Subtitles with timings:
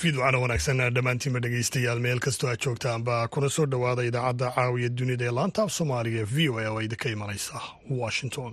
[0.00, 5.34] fiidwacana wanaagsan dhammaantiinba dhegaystayaal meel kastoo aad joogtaanba kuna soo dhowaada idaacadda caawiya dunida ee
[5.38, 7.56] laanta af soomaaliga ee v o a oo idinka imanaysa
[8.02, 8.50] washington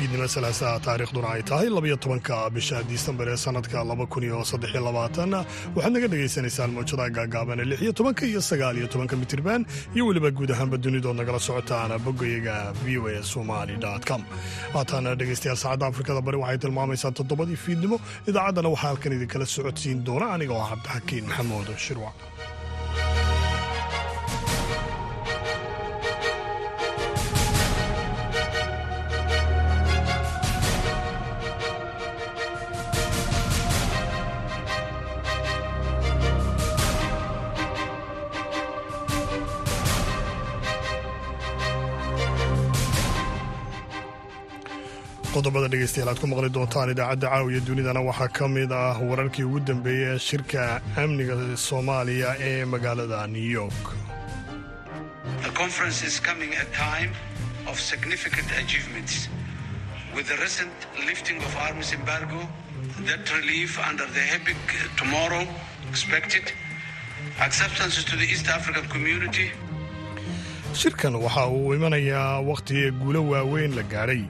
[0.00, 4.70] fiidnimo salaasaa taariikhduna ay tahay labayo tobanka bisha disembar ee sanadka laba kun iyo saddex
[4.74, 5.32] iyo labaatan
[5.76, 9.60] waxaad naga dhagaysanaysaan mawjadaha gaagaaban lix iyo tobanka iyo sagaal iyo tobanka mitirban
[9.94, 13.76] iyo weliba guud ahaanba dunidood nagala socotaan boggayaga v o a somali
[14.08, 14.22] com
[14.74, 17.96] haataana dhegaystayaal saacadda afrikada bari waxay tilmaamaysaa toddobadii fiidnimo
[18.30, 22.16] idaacaddana waxaa halkan idinkala socodsiin doona aniga oo cabdixakiin maxamuud shirwac
[45.40, 48.00] qodobada dhegeystayaal aad ku maqli doontaan idaacadda caawiya dunidana.
[48.10, 50.62] Waxaa ka mid ah wararkii ugu dambeeyey ee shirka
[51.02, 51.34] amniga
[51.68, 53.84] soomaaliya ee magaalada new york
[70.74, 74.22] shirkan waxa uu imanayaa wakhtigii guulo waaweyn la gaadhay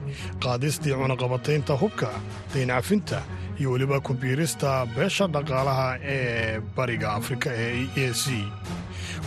[0.43, 2.09] qaadistii cunaqabataynta hubka
[2.53, 3.19] dayncafinta
[3.59, 8.25] iyo weliba kubiirista beesha dhaqaalaha ee bariga afrika ee e c.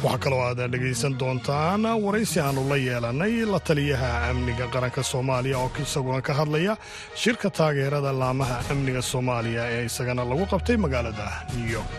[0.04, 5.70] Waxaa kaloo aad dhegaysan doontaan waraysi aannu la yeelannay la taliyaha amniga qaranka soomaaliya oo
[5.84, 6.74] isaguna ka hadlaya
[7.22, 11.26] shirka taageerada laamaha amniga soomaaliya ee isagana lagu qabtay magaalada
[11.56, 11.92] new york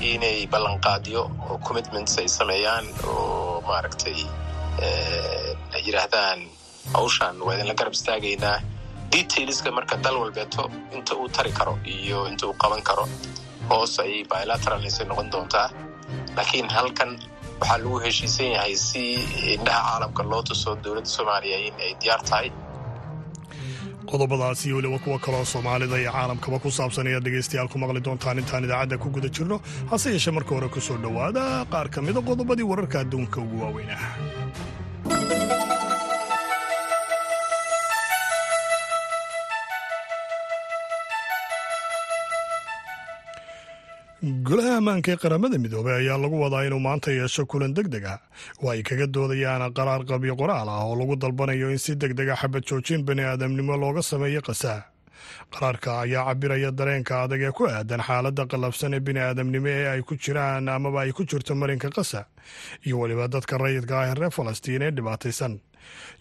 [0.00, 4.18] inay ballanqaadyo oo commitments ay sameeyaan oo maaragtay
[5.74, 6.40] ay yidhaahdaan
[6.94, 8.58] hawshaan waa idinla garab istaagaynaa
[9.12, 10.62] detailska marka dal walbeeto
[10.96, 13.04] inta uu tari karo iyo inta uu qaban karo
[13.70, 15.68] hoos ay bilateralnisa noqon doontaa.
[16.36, 17.10] Laakiin halkan
[17.60, 19.02] waxaa lagu heshiisan yahay si
[19.54, 22.48] indhaha caalamka loo tuso dowladda soomaaliya in ay diyaar tahay
[24.10, 28.38] qodobadaas iyo weliba kuwa kaloo soomaalida iyo caalamkaba ku saabsan ayaad dhegaystayaal ku maqli doontaan
[28.42, 29.56] intaan idaacadda ku guda jirno.
[29.90, 34.02] Hase yeeshee marka hore ku soo dhowaada qaar ka mida qodobadii wararka adduunka ugu waaweynah
[44.22, 48.18] golaha ammaanka ee qaramada midoobey ayaa lagu wadaa inuu maanta yeesho kulan deg deg ah.
[48.62, 52.34] Oo ay kaga doodayaan qaraar qabyo qoraal ah oo lagu dalbanayo in si deg dega
[52.36, 54.84] xabad joojin bani aadamnimo looga sameeyo qasaa
[55.52, 60.02] qaraarka ayaa cabiraya dareenka adag ee ku aadan xaaladda qallabsan ee bini aadamnimo ee ay
[60.02, 62.24] ku jiraan amaba ay ku jirto marinka qasa.
[62.86, 65.60] Iyo weliba dadka rayidka ah ee reer falastiin ee dhibaataysan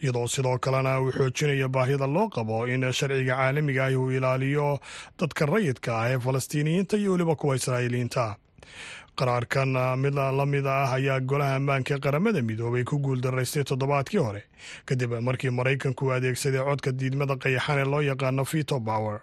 [0.04, 4.80] iyadoo sidoo kalena uu xoojinaya baahida loo qabo in sharciga caalamiga ah uu ilaaliyo
[5.20, 8.26] dadka rayidka ah ee falastiiniyiinta iyo weliba kuwa israa'iiliyiinta
[9.20, 9.70] qaraarkan
[10.04, 14.44] mid la mid ah ayaa golaha ammaanka qaramada midoobay ku guuldaraystay toddobaadkii hore
[14.86, 19.20] kadib markii maraykanku adeegsaday codka diidmada qayaxan ee loo yaqaano vito power.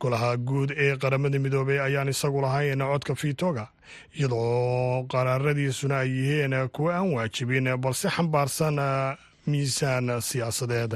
[0.00, 3.64] Golaha guud ee qaramada midoobey ayaan isagu lahayn codka vitoga
[4.18, 8.78] iyadoo qaraaradiisuna ay yihiin kuwo aan waajibin balse xambaarsan
[9.46, 10.94] miisaan siyaasadeed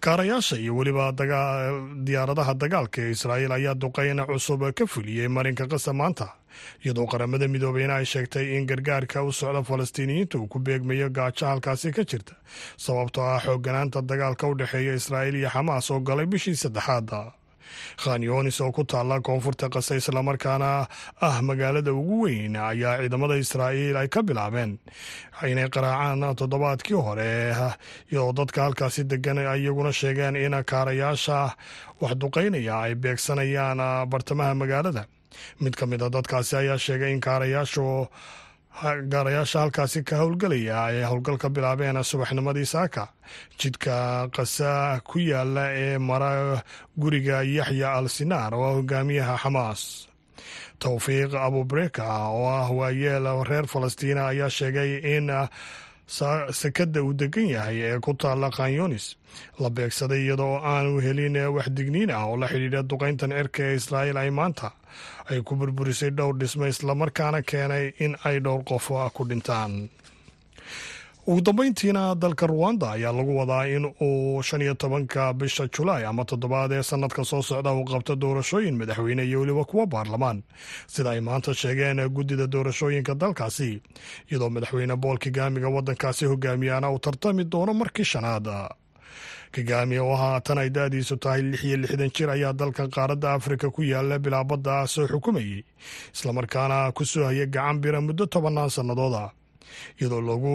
[0.00, 1.12] kaarayaasha iyo weliba
[2.06, 6.26] diyaaradaha dagaalka ee israa'iil ayaa duqeyn cusub ka fuliyey marinka qasa maanta
[6.84, 11.92] iyadoo qaramada midoobeyna ay sheegtay in gargaarka u socda falastiiniyiinta uu ku beegmayo gaajo halkaasi
[11.96, 12.34] ka jirta
[12.84, 17.20] sababtoo ah xoogganaanta dagaalka u dhexeeya israa'iil iyo xamaas oo galay bishii saddexaada
[18.02, 20.86] khanyonis oo ku taalla koonfurta qasa islamarkaana
[21.20, 24.78] ah magaalada ugu weyn ayaa ciidamada israa'iil ay ka bilaabeen.
[25.50, 27.54] Inay qaraacaan toddobaadkii hore
[28.12, 31.38] iyadoo dadka halkaasi degan iyaguna sheegeen in kaarayaasha
[32.00, 33.80] wax duqaynaya ay beegsanayaan
[34.10, 35.04] bartamaha magaalada.
[35.60, 38.08] Mid ka mid a dadkaasi ayaa sheegay in kaarayaashu
[38.82, 43.08] gaarayaasha halkaasi ka howlgelaya ay howlgal ka bilaabeen subaxnimadii saaka.
[43.58, 46.62] Jidka qasa ku yaalla ee mara
[46.98, 50.08] guriga yaxya al sinaar oo hogaamiyaha xamaas.
[50.78, 55.32] Towfiiq abubreka oo ah waayeel reer falastiina ayaa sheegay in
[56.06, 59.06] sekada uu degan yahay ee ku taalla khanyonis
[59.58, 64.16] la beegsaday iyadoo aanu helin wax digniin ah oo la xidhiidha duqayntan cirka ee israa'iil
[64.22, 64.68] ay maanta
[65.30, 68.86] ay ku burburisay dhowr dhisme islamarkaana keenay in ay dhowr qof
[69.16, 69.72] ku dhintaan
[71.26, 76.24] ugu dambeyntiina dalka ruwanda ayaa lagu wadaa in uu shan iyo tobanka bisha julaay ama
[76.24, 80.42] toddobaad ee sanadka soo socda uu qabto doorashooyin madaxweyne iyo weliba kuwa baarlamaan.
[80.86, 83.82] Sida ay maanta sheegeen guddida doorashooyinka dalkaasi
[84.30, 88.46] iyadoo madaxweyne bool kigaamiga waddankaasi hogaamiyaana uu tartami doono markii shanaad.
[89.52, 93.82] Kigaami oo haatan ay da-diisu tahay lix iyo lixdan jir ayaa dalkan qaaradda afrika ku
[93.82, 95.64] yaalla bilaabadda soo xukumayey
[96.14, 99.30] islamarkaana ku soo hayay gacan bira muddo tobannaan sannadooda
[100.00, 100.52] iyadoo lagu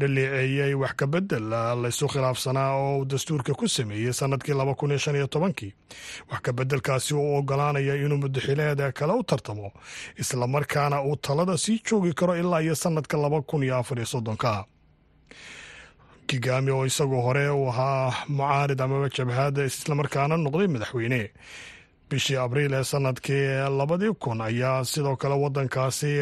[0.00, 1.46] dhaleeceeyey wax ka bedel
[1.82, 5.72] laysu khilaafsanaa oo uu dastuurka ku sameeyey sannadkii laba kun iyo shan iyo tobankii.
[6.30, 9.72] Wax ka bedelkaasi uu ogolaanaya inuu muddaxileeda kale u tartamo
[10.18, 14.64] islamarkaana uu talada sii joogi karo ilaa iyo sanadka laba kun iyo afar iyo soddonka.
[16.26, 21.20] Kigaami oo isagoo hore uu ahaa mucaarid amaba jabhad islamarkaana noqday madaxweyne
[22.10, 23.46] bishii abriil ee sannadkii
[23.78, 26.12] labadii kun ayaa sidoo kale waddankaasi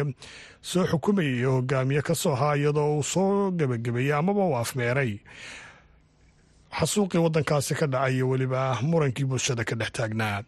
[0.61, 5.13] soo xukumayay hogaamiye ka soo ahaa iyadoo uu soo gebagabeeyey amaba uu afmeeray.
[6.77, 10.43] Xasuuqii waddankaasi ka dhacay iyo weliba murankii bulshada ka dhex taagnaa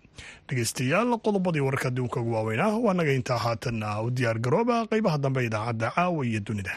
[0.48, 5.46] dhegeystayaal qodobadii wararka adduunka ugu waaweynaa waa naga intaa haatanna u diyaar garooba qeybaha dambe
[5.46, 6.74] idaacadda caawa iyo dunida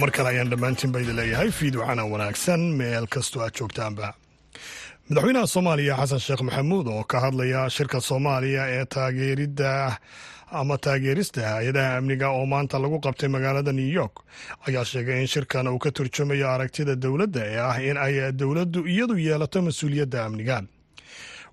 [0.00, 4.08] mar kale ayaan dhammaantiin ba idin leeyahay fiidwacana wanaagsan meel kastoo aad joogtaanba.
[5.08, 9.72] Madaxweynaha soomaaliya xasan sheekh maxamuud oo ka hadlaya shirka soomaaliya ee taageeridda
[10.60, 14.14] ama taageerista hay'adaha amniga oo maanta lagu qabtay magaalada new york
[14.68, 19.14] ayaa sheegay in shirkan uu ka turjumayo aragtida dowladda ee ah in ay dowladdu iyadu
[19.26, 20.56] yeelato mas'uuliyadda amniga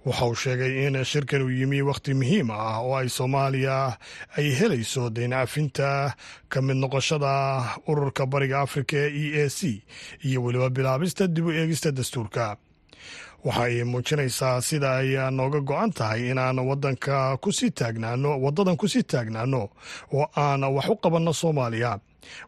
[0.06, 3.98] waxa uu sheegay in shirkan uu yimi wakhti muhiim ah oo ay soomaaliya
[4.38, 6.13] ay helayso daynacafinta
[6.52, 7.34] ka mid noqoshada
[7.90, 9.81] ururka bariga afrika ee e a c
[10.28, 12.57] iyo weliba bilaabista dib u eegista dastuurka.
[13.46, 18.88] Waxa ay muujinaysaa sida ay nooga go-an tahay inaan wadanka ku sii taagnaano waddadan ku
[18.88, 19.62] sii taagnaano
[20.13, 21.92] oo aan wax u qabanno soomaaliya.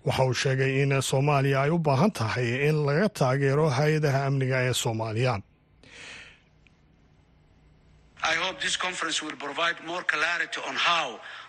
[0.06, 4.74] Waxa uu sheegay in soomaaliya ay u baahan tahay in laga taageero hay'adaha amniga ee
[4.74, 5.34] soomaaliya
[8.32, 11.08] I hope this conference will provide more clarity on how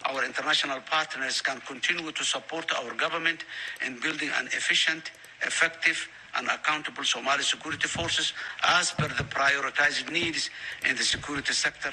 [0.09, 3.41] our international partners can continue to support our government
[3.87, 5.05] in building an efficient,
[5.51, 5.99] effective,
[6.37, 8.33] and accountable Somali security forces
[8.79, 10.43] as per the prioritized needs
[10.89, 11.93] in the security sector.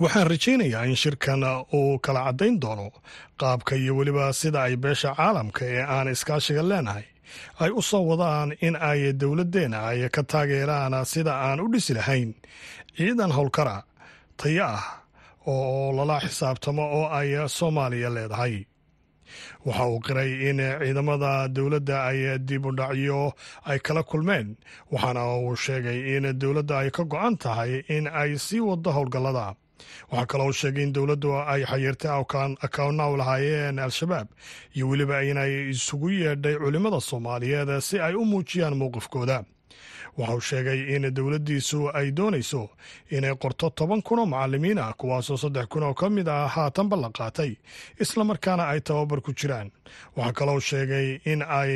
[0.00, 1.42] waxaan rajaynayaa in shirkan
[1.78, 2.86] uu kala caddayn doono
[3.40, 7.04] qaabka iyo weliba sida ay beesha caalamka ee aan iskaashiga leenahay
[7.64, 12.30] ay u soo wadaan in ay dowladdeena ay ka taageeraan sida aan u dhisi lahayn
[12.96, 13.76] ciidan howlkara
[14.36, 14.84] taya ah
[15.46, 18.64] oo lala xisaabtamo oo ay soomaaliya leedahay.
[19.66, 23.32] Waxa uu qiray in ciidamada dowladda ay dib u dhacyo
[23.70, 24.56] ay kala kulmeen
[24.92, 29.46] waxaana uu sheegay in dowladda ay ka go-an tahay in ay sii wado howlgallada.
[30.10, 32.12] Waxaa kaloo sheegay in dowladdu ay xayirtay
[32.66, 34.28] akawna lahaayeen al-shabaab
[34.76, 39.44] iyo weliba inay isugu yeedhay culimmada soomaaliyeed si ay u muujiyaan mowqifkooda
[40.18, 42.62] waxa uu sheegay in dowladdiisu ay doonayso
[43.16, 46.96] inay qorto toban kun oo macalimiin ah kuwaasoo saddex kun oo ka mid ah haatanba
[46.96, 47.52] la qaatay
[48.02, 49.68] islamarkaana ay tababar ku jiraan.
[50.16, 51.72] Waxaa kaloo sheegay in ay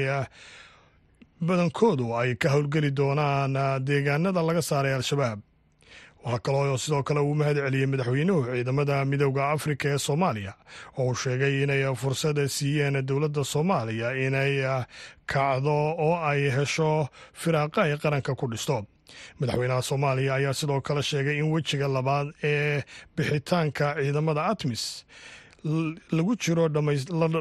[1.47, 3.55] badankoodu ay ka howlgeli doonaan
[3.87, 5.39] deegaanada laga saaray al-shabaab
[6.25, 10.53] waxaa kaloo sidoo kale uu mahad celiyey madaxweynuhu ciidamada midooda afrika ee soomaaliya
[10.99, 14.53] oo uu sheegay inay fursad siiyeen dowladda soomaaliya inay
[15.33, 16.91] kacdo oo ay hesho
[17.41, 18.77] firaaqa ay qaranka ku dhisto.
[19.41, 22.83] Madaxweynaha soomaaliya ayaa sidoo kale sheegay in wejiga labaad ee
[23.17, 24.83] bixitaanka ciidamada atmis
[26.17, 26.69] lagu jiro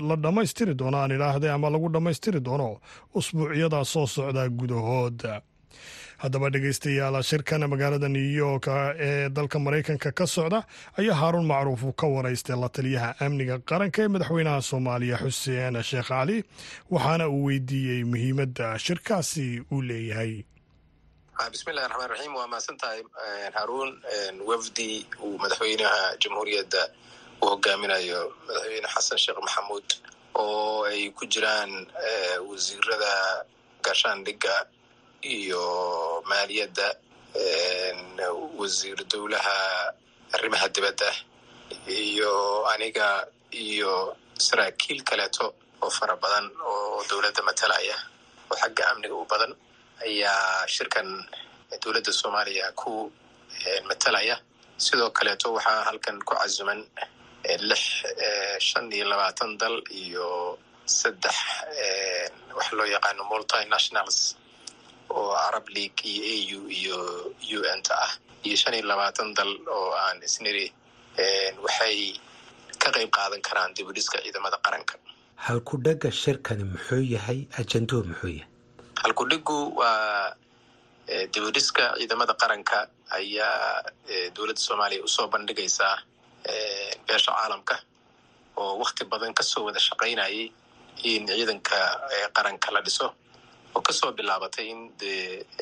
[0.09, 2.69] la dhammaystiri doono aan idhaahday ama lagu dhammaystiri doono
[3.15, 5.19] usbuucyada soo socda gudahood
[6.23, 8.65] haddaba dhegeystayaal shirkan magaalada new york
[9.07, 10.59] ee dalka maraykanka ka socda
[10.99, 16.07] ayaa haaruun macruuf uu ka waraystay la taliyaha amniga qaranka ee madaxweynaha soomaaliya xuseen sheekh
[16.11, 16.37] cali
[16.93, 20.33] waxaana uu weydiiyey muhiimadda shirkaasi uu leeyahay.
[21.53, 23.01] Bismillahi raxmaan raxiim waa mahadsan tahay
[23.57, 23.91] haruun
[24.49, 24.89] wafdi
[25.25, 26.81] uu madaxweynaha jamhuuriyadda
[27.43, 29.85] uu hogaaminayo madaxweyne xasan sheekh maxamuud
[30.43, 31.71] oo ay ku jiraan
[32.49, 33.13] wasiirada
[33.85, 34.55] gaashaandhigga
[35.21, 35.63] iyo
[36.29, 36.87] maaliyadda
[38.57, 39.57] wasiir dowlaha
[40.35, 41.09] arrimaha dibadda
[41.87, 45.45] iyo aniga iyo saraakiil kaleeto
[45.81, 47.95] oo fara badan oo dowladda matalaya
[48.51, 49.53] oo xagga amniga u badan
[50.05, 51.07] ayaa shirkan
[51.83, 53.11] dowladda soomaaliya ku
[53.89, 54.35] matalaya.
[54.77, 56.81] Sidoo kaleeto waxaa halkan ku casuman
[57.69, 57.81] lix
[58.67, 61.35] shan iyo labaatan dal iyo saddex
[62.57, 64.35] waxa loo yaqaano multinationals
[65.09, 66.97] oo arab league iyo au iyo
[67.57, 68.11] u n ta ah.
[68.43, 70.71] Iyo shan iyo labaatan dal oo aan isniri
[71.63, 72.13] waxay
[72.81, 74.95] ka qayb qaadan karaan dibudhiska ciidamada qaranka.
[75.35, 77.47] Halkudhega shirkani muxuu yahay?
[77.59, 78.47] Ajenduhu muxuu yahay?
[79.03, 80.33] Halkudhigu waa
[81.33, 82.87] dibudhiska ciidamada qaranka
[83.17, 83.83] ayaa
[84.35, 85.95] dowladda soomaaliya u soo bandhigaysaa
[87.07, 87.75] beesha caalamka
[88.57, 90.51] oo wakti badan ka soo wada shaqaynayay
[91.03, 91.77] in ciidanka
[92.37, 93.07] qaranka la dhiso
[93.75, 95.13] oo ka soo bilaabatay in de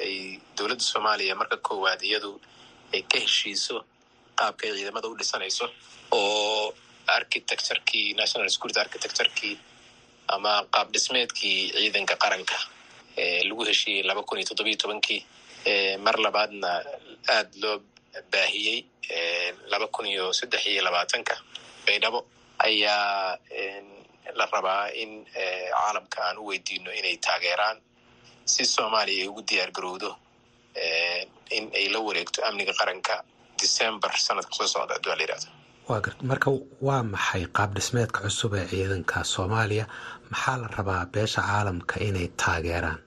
[0.06, 0.16] ay
[0.58, 2.32] dowladda soomaaliya marka koowaad iyadu
[2.94, 3.76] ay ka heshiiso
[4.40, 5.66] qaabka ay ciidamada u dhisanayso
[6.20, 6.74] oo
[7.18, 9.56] architecturekii national security architecturekii
[10.36, 12.58] ama qaab dhismeedkii ciidanka qaranka
[13.48, 15.22] lagu heshiiyey laba kun iyo toddobiyo tobankii
[16.06, 16.70] mar labaadna
[17.36, 17.78] aad loo
[18.32, 18.80] baahiyey
[19.72, 21.36] laba kun iyo saddex iyo labaatanka.
[21.86, 22.20] Baydhabo
[22.58, 23.38] ayaa
[24.40, 25.12] la rabaa in
[25.76, 27.78] caalamka aan u weydiino inay taageeraan
[28.54, 30.10] si soomaaliya ay ugu diyaar garowdo.
[31.58, 33.16] In ay la wareegto amniga qaranka
[33.62, 35.50] december sanadka soo socda hadduu la yihahdo
[35.90, 36.50] waa garta marka
[36.88, 39.86] waa maxay qaab dhismeedka cusub ee ciidanka soomaaliya?
[40.32, 43.00] Maxaa la rabaa beesha caalamka inay taageeraan?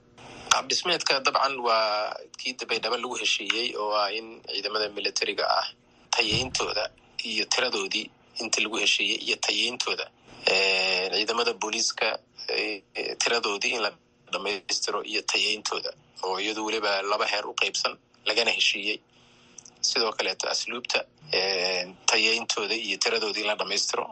[0.53, 5.67] Qaab dhismeedka dabcan waa kii baydhabo lagu heshiiyey oo ah in ciidamada militariga ah
[6.15, 6.83] tayeyntooda
[7.31, 8.05] iyo tiradoodii
[8.41, 10.05] intii lagu heshiiyey iyo tayeyntooda
[11.15, 12.07] ciidamada booliiska
[13.21, 13.91] tiradoodii in la
[14.33, 15.91] dhamaystiro iyo tayeyntooda
[16.25, 17.93] oo iyadu weliba laba heer u qeybsan
[18.27, 18.97] lagana heshiiyey.
[19.89, 20.99] Sidoo kaleeto asluubta
[22.09, 24.05] tayeyntooda iyo tiradoodii in la dhamaystiro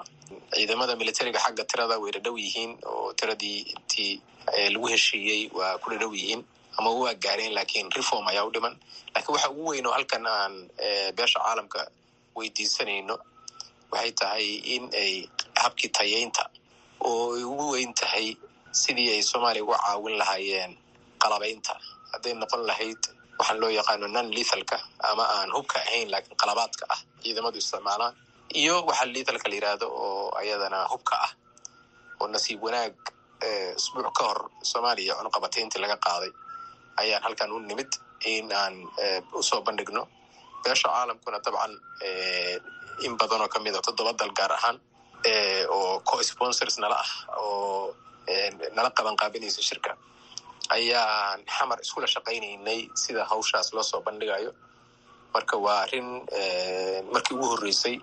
[0.55, 4.13] ciidamada militariga xagga tirada way dhadhow yihiin oo tiradii intii
[4.73, 6.41] lagu heshiiyey waa ku dhadhow yihiin.
[6.77, 8.75] Ama waa gaareen lakiin reform ayaa u dhiman.
[9.15, 10.53] Lakiin waxa ugu weyn oo halkan aan
[11.17, 11.81] beesha caalamka
[12.37, 13.15] weydiisanayno
[13.91, 15.13] waxay tahay in ay
[15.63, 16.43] habkii tayeynta
[17.09, 18.27] oo ay ugu weyn tahay
[18.81, 20.71] sidii ay soomaaliya uga caawin lahaayeen
[21.23, 21.73] qalabaynta.
[22.13, 23.01] Hadday noqon lahayd
[23.39, 24.77] waxaan loo yaqaano non lethalka
[25.09, 28.13] ama aan hubka ahayn laakiin qalabaadka ah ciidamadu isticmaalaan.
[28.61, 31.31] Iyo waxa lethalka la yidhaahdo oo ayadana hubka ah
[32.19, 32.93] oo nasiib wanaag
[33.79, 34.39] isbuuc ka hor
[34.71, 36.31] soomaaliya cunuqabatayntii laga qaaday.
[37.01, 37.91] Ayaan halkan u nimid
[38.25, 38.75] in aan
[39.37, 40.03] u soo bandhigno.
[40.63, 41.73] Beesha caalamkuna dabcan
[43.05, 44.77] in badan oo ka mid a toddoba dal gaar ahaan
[45.75, 47.93] oo co-sponsors nala ah oo
[48.75, 49.91] nala qaban qaabinaysa shirka.
[50.75, 54.51] Ayaan xamar iskula shaqaynaynay sida hawshaas loo soo bandhigayo
[55.33, 56.07] marka waa arrin
[57.13, 57.95] markii ugu horreysay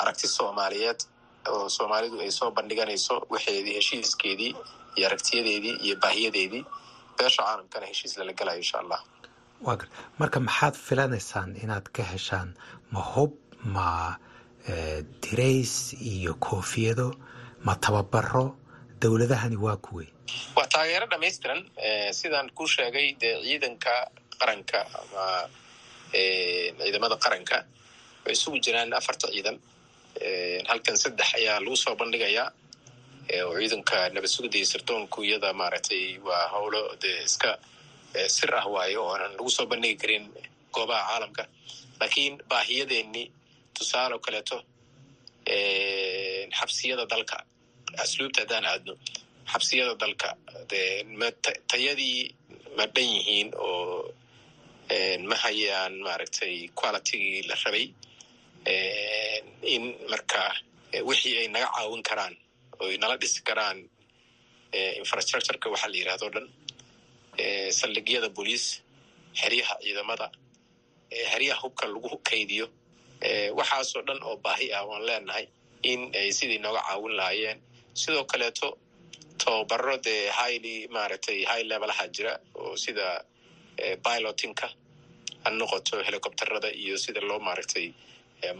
[0.00, 1.00] aragti soomaaliyeed
[1.52, 4.52] oo soomaalidu ay soo bandhiganayso waxeedii heshiiskeedii
[4.96, 6.62] iyo aragtiyadeedii iyo baahiyadeedii
[7.18, 9.00] beesha caalamkana heshiis lala gelayo insha allah.
[10.20, 12.50] Marka maxaad filanaysaan inaad ka heshaan
[12.92, 13.32] ma hub
[13.74, 13.88] ma
[15.24, 15.74] dirays
[16.12, 17.08] iyo koofiyado
[17.66, 18.46] ma tababaro
[19.04, 20.08] dowladahani waa kuwey
[20.56, 21.60] waa taageero dhamaystiran
[22.20, 23.94] sidaan ku sheegay dee ciidanka
[24.40, 25.24] qaranka ama
[26.82, 27.56] ciidamada qaranka.
[28.24, 29.56] Way isugu jiraan afarta ciidan.
[30.70, 32.48] Halkan saddex ayaa lagu soo bandhigayaa
[33.28, 37.50] ciidanka nabad sugida iyo sirdoonku iyada maaragtay waa howlo dee iska
[38.36, 40.24] sir ah waayo oo aanan lagu soo bandhigi karin
[40.74, 41.42] goobaha caalamka.
[42.00, 43.26] Laakiin baahiyadeenii
[43.76, 44.56] tusaale oo kaleeto
[46.58, 47.36] xabsiyada dalka
[48.02, 48.94] asluubta haddaan aadno
[49.52, 50.28] xabsiyada dalka
[50.70, 51.28] dee ma
[51.70, 52.20] tayadii
[52.76, 54.14] ma dhan yihiin oo
[55.28, 57.86] ma hayaan maaragtay qualitygii la rabay
[59.74, 60.40] in marka
[61.08, 62.34] wixii ay naga caawin karaan
[62.80, 63.78] oo ay nala dhisi karaan
[65.02, 66.46] infrastructureka waxaa la yidhahdo o dhan
[67.78, 68.66] saldhigyada booliis
[69.40, 70.26] xeryaha ciidamada
[71.30, 72.66] xeryaha hubka lagu kaydiyo
[73.58, 75.46] waxaasoo dhan oo baahi ah waan leenahay
[75.90, 77.58] in ay sidii nooga caawin lahaayeen
[78.02, 78.68] sidoo kaleeto
[79.42, 82.32] tababaro dee highly maaragtay high levelaha jira
[82.62, 83.06] oo sida
[84.04, 84.66] pilotinka
[85.44, 87.86] ha noqoto helicopterada iyo sida loo maaragtay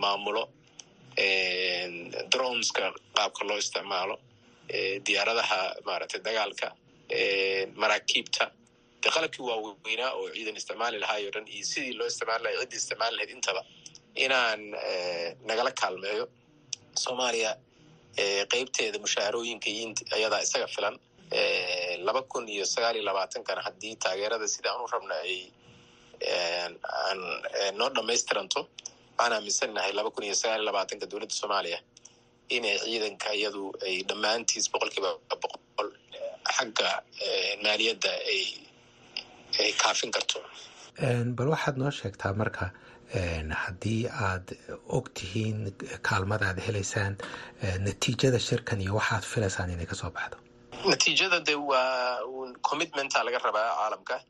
[0.02, 0.42] maamulo
[2.32, 2.84] droneska
[3.16, 4.16] qaabka loo isticmaalo
[5.06, 6.68] diyaaradaha maaragtay dagaalka
[7.82, 8.44] maraakiibta.
[9.02, 12.76] Dee qalabkii waaweynaa oo ciidan isticmaali lahaay o dhan iyo sidii loo isticmaali lahay ciddii
[12.82, 13.62] isticmaali lahayd intaba
[14.24, 14.60] inaan
[15.48, 16.24] nagala kaalmeeyo
[17.02, 17.50] soomaaliya
[18.52, 19.68] qeybteeda mushaharooyinka
[20.16, 20.96] ayadaa isaga filan
[22.06, 25.36] laba kun iyo sagaal iyo labaatankana haddii taageerada sida aan u rabna ay
[27.78, 28.60] noo dhamaystiranto
[29.18, 31.78] waxaan aaminsannahay laba kun iyo sagaal iyo labaatanka dowladda soomaaliya
[32.56, 35.10] inay ciidanka iyadu ay dhammaantiis boqol kiiba
[35.42, 35.88] boqol
[36.56, 36.90] xagga
[37.64, 40.38] maaliyadda ay kaafin karto
[41.36, 42.70] bal waxaad noo sheegtaa marka
[43.64, 44.46] haddii aad
[44.96, 45.58] og tihiin
[46.08, 47.16] kaalmada aad helaysaan
[47.86, 50.36] natiijada shirkan iyo waxaad filaysaan inay ka soo baxdo?
[50.90, 52.18] Natiijada de waa
[52.68, 54.20] commitmenta laga rabaa caalamka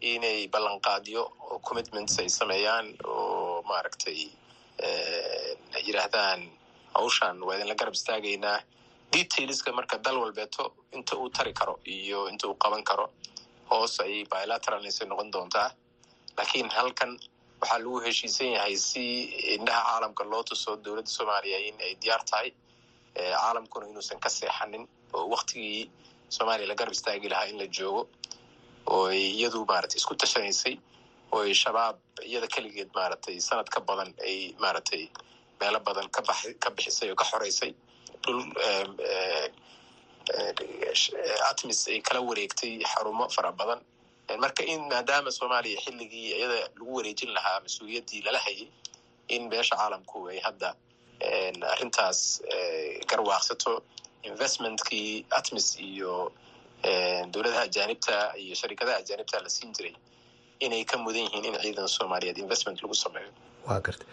[0.00, 4.20] inay ballanqaadyo oo commitments ay sameeyaan oo maaragtay
[5.76, 6.40] ay yidhaahdaan
[6.94, 8.58] hawshan waa idinla garab istaagaynaa.
[9.12, 13.06] Detailska marka dal walbeeto inta uu tari karo iyo inta uu qaban karo
[13.70, 15.70] hoos ay bilateralnasa noqon doontaa
[16.38, 17.12] laakiin halkan
[17.60, 19.04] waxaa lagu heshiisan yahay si
[19.56, 22.50] indhaha caalamka loo tuso dowladda soomaaliya in ay diyaar tahay
[23.14, 24.84] caalamkuna inuusan ka seexanin
[25.16, 25.82] oo waktigii
[26.36, 28.02] soomaaliya la garab istaagi lahaa in la joogo
[28.94, 30.74] oo ay iyadu maaragtay isku tashanaysay
[31.34, 31.96] oo ay shabaab
[32.30, 35.02] iyada keligeed maaragtay sanad ka badan ay maaragtay
[35.60, 37.70] meelo badan ka bax ka bixisay oo ka xoreysay
[38.22, 38.40] dhul
[41.50, 43.80] atmis ay kala wareegtay xarumo fara badan
[44.42, 48.68] marka in maadaama soomaaliya xilligii iyada lagu wareejin lahaa mas'uuliyaddii lala hayay
[49.34, 50.70] in beesha caalamku ay hadda
[51.72, 52.20] arrintaas
[53.10, 53.72] garwaaqsato
[54.30, 56.32] investmentkii atmis iyo
[57.32, 59.94] dowladaha ajaanibta iyo sharikadaha ajaanibta la siin jiray
[60.64, 63.30] inay ka mudan yihiin in ciidan soomaaliyeed investment lagu sameeyo
[63.68, 64.04] waa garta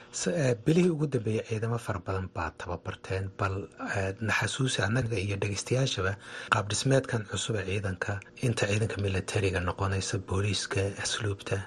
[0.65, 3.55] bilihii ugu dambeeyey ciidamo fara badan baad tababarteen bal
[4.29, 6.13] naxasuusi annaga iyo dhegeystayaashaba
[6.53, 8.13] qaab dhismeedkan cusub ee ciidanka
[8.47, 11.57] inta ciidanka militariga noqonaysa booliiska asluubta.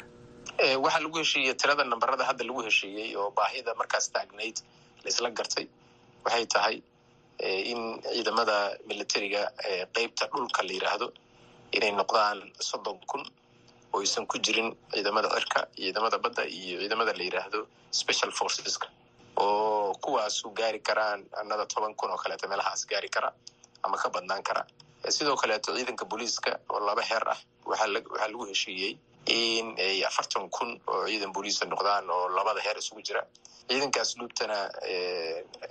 [0.85, 4.57] Waxaa lagu heshiiyey tirada namberada hadda lagu heshiiyey oo baahida markaas taagnayd
[5.05, 5.67] laisla gartay
[6.25, 6.77] waxay tahay
[7.73, 7.81] in
[8.15, 8.57] ciidamada
[8.91, 9.43] militariga
[9.97, 11.07] qeybta dhulka la yidhaahdo
[11.77, 12.39] inay noqdaan
[12.69, 13.23] soddon kun
[13.95, 17.61] oo aysan ku jirin ciidamada cirka ciidamada badda iyo ciidamada la yidhaahdo
[18.01, 18.87] special forceska
[19.37, 23.31] oo kuwaasu gaari karaan anada toban kun oo kaleeto meelahaas gaari kara
[23.85, 24.63] ama ka badnaan kara.
[25.17, 27.39] Sidoo kaleeto ciidanka booliiska oo laba heer ah
[27.71, 27.87] waxaa
[28.29, 28.93] lagu heshiiyey
[29.27, 33.23] in ay afartan kun oo ciidan booliisa noqdaan oo labada heer isugu jira.
[33.69, 34.59] Ciidanka asluubtana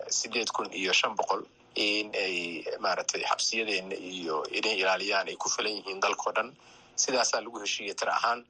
[0.10, 1.42] sideed kun iyo shan boqol
[1.76, 6.50] in ay maaragtay xabsiyadeena iyo inay ilaaliyaan ay ku filan yihiin dalkao dhan
[6.96, 8.46] sidaasaa lagu heshiiyey tira ahaan.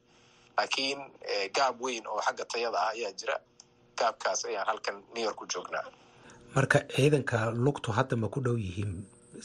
[0.57, 0.99] Laakiin
[1.57, 3.37] gaab weyn oo xagga tayada ah ayaa jira.
[3.99, 5.83] Gaabkaas ayaan halkan new york u joognaa.
[6.55, 8.93] Marka ciidanka lugtu hadda ma ku dhow yihiin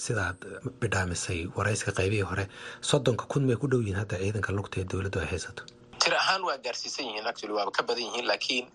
[0.04, 0.38] sidaad
[0.80, 2.44] bidhaamisay warayska qaybihii hore?
[2.80, 5.62] Soddonka kun may ku dhow yihiin hadda ciidanka lugta ee dowladdu ay haysato.
[6.02, 8.66] Tira ahaan waa gaarsiisan yihiin actually waaba ka badan yihiin laakiin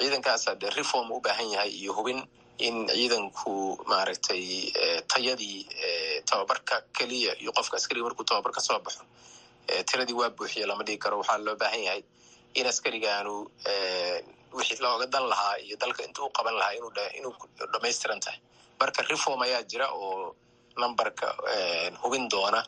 [0.00, 2.20] ciidankaasaa dee reform u baahan yahay iyo hubin
[2.58, 3.52] in ciidanku
[3.90, 4.42] maaragtay
[5.12, 5.58] tayadii
[6.28, 9.02] tababarka keliya iyo qofka askariga markuu tababar ka soo baxo
[9.88, 12.02] tiradii waa buuxiye lama dhigi karo waxaa loo baahan yahay
[12.58, 13.34] in askarigaanu
[14.58, 16.72] wixii looga dan lahaa iyo dalka intuu u qaban lahaa
[17.18, 17.32] inuu
[17.72, 18.38] dhamaystiran tahay.
[18.80, 20.34] Marka reform ayaa jira oo
[20.80, 21.26] numberka
[22.02, 22.60] hubin doona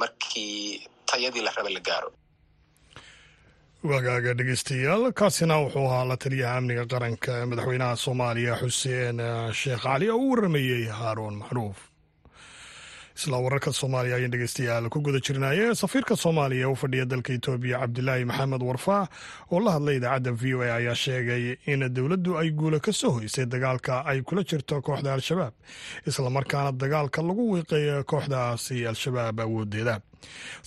[0.00, 2.10] markii tayadii la raba la gaaro.
[3.90, 9.18] Wagaaga dhegeystayaal kaasina wuxuu ahaa la taliyaha amniga qaranka madaxweynaha soomaaliya xuseen
[9.60, 11.78] sheekh cali oo u waramayey haaruun macruuf
[13.18, 17.78] isla wararka soomaaliya ayaan dhegeystayaal ku guda jirnaaye safiirka soomaaliya ee u fadhiya dalka etoobiya
[17.82, 19.02] cabdilaahi maxamed warfaa
[19.54, 23.10] oo la hadlay idaacadda v o a ayaa sheegay in dowladdu ay guula ka soo
[23.16, 25.54] hoysay dagaalka ay kula jirto kooxda al-shabaab
[26.10, 29.96] islamarkaana dagaalka lagu wiiqay kooxdaasi al-shabaab awoodeeda.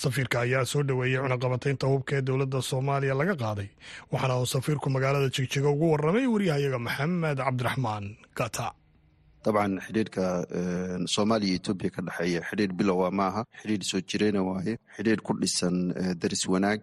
[0.03, 3.69] Safiirka ayaa soo dhoweeyey cunaqabataynta hubka ee dowladda soomaaliya laga qaaday
[4.13, 8.05] waxaana uu safiirku magaalada jigjiga ugu warramay waryahayaga maxamed cabdiraxmaan
[8.39, 8.67] gata
[9.47, 10.25] dabcan xidhiirka
[11.15, 15.75] soomaaliya iyo etoobiya ka dhexeeya xidhiir bilowa maaha xidhiir soo jireyna waaye xidhiir ku dhisan
[16.21, 16.81] daris wanaag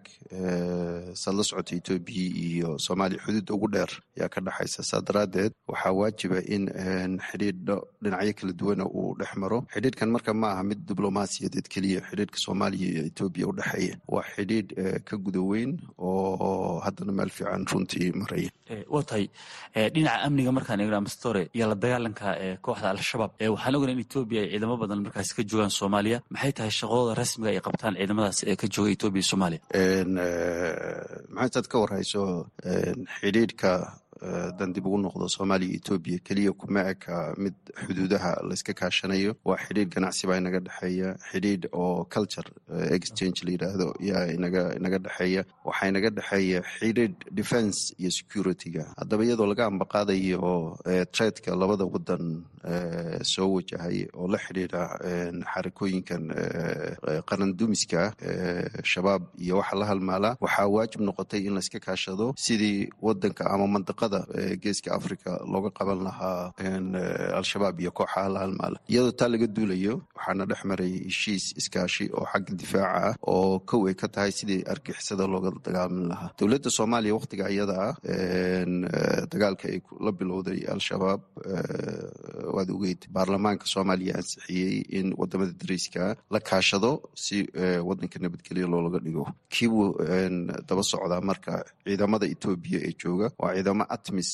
[1.21, 5.93] saad la socota etoobiya iyo soomaaliya xuduudda ugu dheer ayaa ka dhexaysa saa daraaddeed waxaa
[5.99, 6.63] waajiba in
[7.29, 12.37] xidhiidho dhinacyo kala duwana uu dhex maro xidhiirkan marka ma aha mid diblomaasiyadeed keliya xidhiirka
[12.45, 14.71] soomaaliya iyo etoobiya u dhexeeya waa xidhiidh
[15.07, 18.49] ka guda weyn oo haddana meel fiican runtii maraya
[18.93, 19.25] waa tahay
[19.95, 22.27] dhinaca amniga markaan eegno amastore iyo la dagaalanka
[22.65, 26.17] kooxda al-shabaab waxaan ognay in etoobiya ay ciidamo badan markaasi ka joogaan soomaaliya.
[26.33, 29.61] Maxay tahay shaqadooda rasmiga ay qabtaan ciidamadaas ee ka jooga etoobiya iyo soomaaliya?
[31.37, 32.23] Maxaytaad ka warhayso
[33.19, 33.71] xidhiidhka
[34.59, 39.91] dan dib ugu noqdo soomaaliya etoobiya keliya kuma eka mid xuduudaha layska kaashanayo waa xidhiidh
[39.95, 42.49] ganacsi baa inaga dhexeeya xidhiidh oo culture
[42.97, 44.23] exchange la yidhaahdo yaa
[44.79, 50.41] inaga dhexeeya waxaa inaga dhexeeya xidhiidh defense iyo security-ga haddaba iyadoo laga ambaqaadayo
[51.15, 52.25] treedka labada wadan
[53.33, 54.81] soo wajahay oo la xidhiidha
[55.53, 56.23] xarakooyinkan
[57.29, 58.01] qarandumiska
[58.83, 64.04] shabaab iyo waxa la halmaalaa waxaa waajib noqotay in layska kaashado sidii wadanka ama mandaqada
[64.05, 66.53] howlgallada geeska africa looga qaban lahaa
[67.39, 72.25] al-shabaab iyo kooxaha la halmaala iyadoo taa laga duulayo waxaana dhex maray heshiis iskaashi oo
[72.31, 76.29] xagga difaaca ah oo kow ay ka tahay sidii argixisada looga dagaalami lahaa.
[76.39, 77.93] Dowladda soomaaliya wakhtiga iyada ah
[79.31, 81.21] dagaalka ay la bilowday al-shabaab
[82.55, 86.91] waad ogeyd baarlamaanka soomaaliya ansixiyey in waddamada dariiska la kaashado
[87.23, 87.37] si
[87.87, 89.25] wadanka nabadgelyo loolaga dhigo.
[89.49, 89.87] Kiibuu
[90.69, 91.53] daba socdaa marka
[91.85, 93.27] ciidamada etoobiya ee jooga.
[93.39, 94.29] Waa ciidamo atmis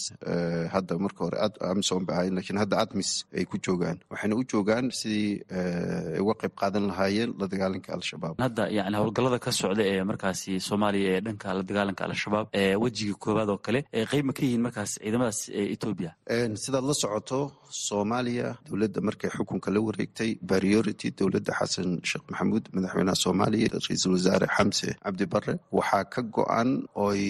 [0.73, 1.37] hadda marka hore
[1.71, 3.97] amisom ba ahayn lakiin hadda atmis ay ku joogaan.
[4.11, 8.35] Waxayna u joogaan sidii ay uga qayb qaadan lahaayeen la dagaalanka al-shabaab.
[8.45, 13.15] Hadda yani howlgallada ka socda ee markaasi soomaaliya ee dhanka la dagaalanka al-shabaab ee wejiga
[13.23, 13.79] koowaad oo kale
[14.11, 15.39] qeyb ma ka yihiin markaas ciidamadaas
[15.75, 16.11] etoobiya
[16.63, 17.39] sidaad la socoto
[17.87, 24.47] soomaaliya dowladda markay xukunka la wareegtay priority dowladda xasan sheekh maxamuud madaxweynaha soomaaliya ra'iisul wasaare
[24.57, 26.69] xamse cabdi bare waxaa ka go-an
[27.07, 27.21] oy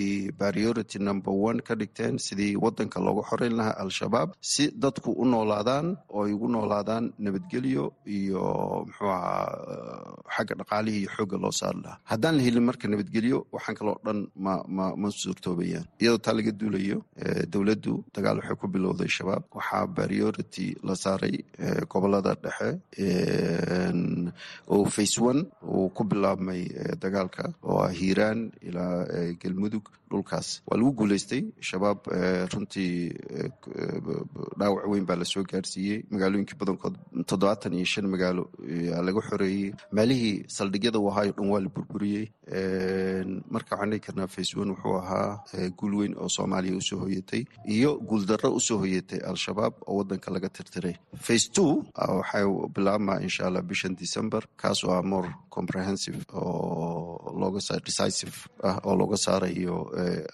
[0.42, 5.88] priority number one ka dhigteen sidii wadanka looga xoreyn lahaa al-shabaab si dadku u noolaadaan
[6.16, 7.86] oo ay ugu noolaadaan nabadgelyo
[8.18, 8.44] iyo
[8.88, 9.48] muxuu ahaa
[10.36, 11.98] xagga dhaqaalihii iyo xoogga loo saari lahaa.
[12.12, 16.52] Haddaan la helin marka nabadgelyo waxaan kaloo dhan ma ma ma suurtoobayaan iyadoo taa laga
[16.60, 16.98] duulayo
[17.54, 19.44] dowladdu dagaal waxay ku bilowday shabaab.
[19.58, 21.36] Waxaa priority la saaray
[21.92, 22.70] gobollada dhexe
[24.74, 26.62] oo face one uu ku bilaabmay
[27.04, 29.06] dagaalka oo ah hiiraan ilaa
[29.42, 30.48] galmudug dhulkaas.
[30.68, 32.00] Waa lagu guuleystay shabaab
[32.54, 32.94] runtii
[34.60, 36.04] dhaawac weyn baa la soo gaarsiiyey.
[36.12, 36.96] Magaalooyinkii badankood
[37.30, 38.44] toddobaatan iyo shan magaalo
[39.08, 39.74] laga xoreeyey.
[39.92, 42.26] Meelihii saldhigyada u ahaayo dhan waa la burburiyey.
[43.54, 45.44] Marka waxaan dhihi karnaa face one wuxuu ahaa
[45.80, 50.32] guul weyn oo soomaaliya u soo hoyatay iyo guuldarro u soo hoyatay al-shabaab oo wadanka
[50.32, 50.96] laga tirtiray.
[51.28, 52.46] Face two waxay
[52.76, 58.96] bilaabmaa insha allah bishan december kaas oo ah more comprehensive oo looga decisive ah oo
[58.96, 59.76] looga saarayo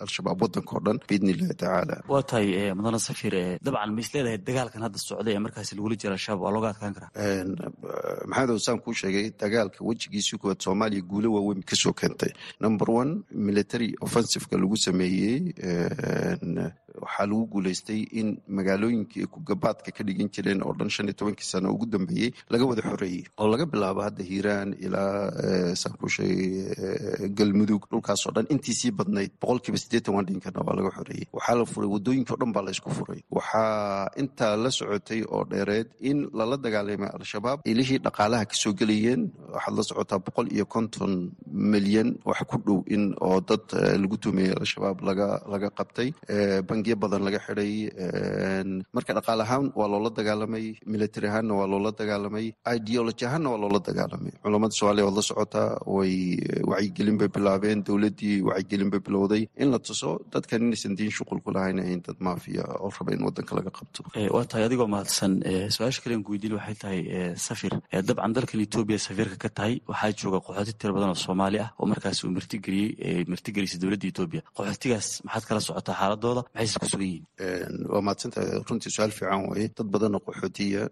[0.03, 2.47] al-shabaab wadanka o dhan biidni illahi tacaala waa tahay
[2.79, 6.53] mudane safiir dabcan ma is leedahay dagaalkan hadda socday ee markaasi lagula jira al-shabaab waa
[6.55, 7.11] looga adkaan karaa?
[8.29, 12.31] Maxamed hosaan kuu sheegay dagaalka wejigiisii koowaad soomaaliya guulo waaweyn ka soo keentay.
[12.65, 13.11] Number one
[13.49, 15.37] military offensiveka lagu sameeyey
[17.03, 21.47] waxaa lagu guuleystay in magaalooyinkii ay kugabaadka ka dhigan jireen oo dhan shan iyo tobankii
[21.51, 27.29] sano ugu dambeeyey laga wada xoreeyey oo laga bilaabo hadda hiiraan ilaa saan kuu sheegay
[27.37, 31.65] galmudug dhulkaasoo dhan intiisii badnayd boqolkiiba siddeetan waan dhihin karna waa laga xoreeyey waxaa la
[31.73, 33.21] furay waddooyinki dhan baa la isku furay.
[33.37, 39.21] Waxaa intaa la socotay oo dheereed in lala dagaalamay al-shabaab ilihii dhaqaalaha ka soo gelayeen.
[39.55, 41.13] Waxaad la socotaa boqol iyo konton
[41.73, 43.65] milyan wax ku dhow in oo dad
[44.01, 46.09] lagu tumeeyey al-shabaab laga laga qabtay
[46.87, 47.89] bangiyo badan laga xiday
[48.93, 53.79] marka dhaqaal ahaan waa loola dagaalamay military ahaanna waa loola dagaalamay ideology ahaanna waa loola
[53.87, 54.31] dagaalamay.
[54.43, 56.37] Culamada soomaaliya waad socotaa way
[56.71, 59.43] wacyigelin bay bilaabeen dowladdii wacyigelin bay bilowday.
[59.57, 63.55] In la tuso dadkan inaysan diin shuqul ku ahayn dad maafiya oo raba in wadanka
[63.55, 64.01] laga qabto.
[64.35, 65.41] Waa tahay adigoo mahadsan
[65.75, 67.01] su'aasha kalen ku weydiin waxay tahay
[67.47, 67.73] safir.
[67.91, 71.85] Dabcan dalkan etoobiya safiirka ka tahay waxaa jooga qaxooti tiro badan oo soomaali ah oo
[71.91, 77.23] markaas uu martigeliyey martigelisay dowladda etoobiya qaxootigaas maxaad kala socotaa xaaladooda maxayse ku sugan
[77.91, 80.83] waa mahadsantahay runtii su'aal fiican weye dad badan oo qaxootiya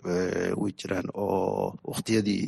[0.62, 2.44] way jiraan oo wakhtiyadii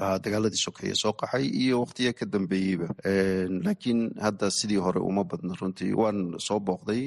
[0.00, 2.88] ahaa dagaaladii sokeeye soo qaxay iyo wakhtiya ka dambeeyeyba.
[3.66, 5.92] Laakiin hadda sidii hore uma badna runtii.
[6.00, 7.02] Waan soo booqday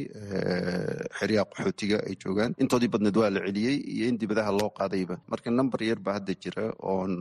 [1.20, 2.56] xeryaha qaxootiga ay joogaan.
[2.64, 5.18] Intoodii badneed waa la celiyey iyo in dibadaha loo qaadayba.
[5.32, 7.14] Marka number yar baa hadda jira oon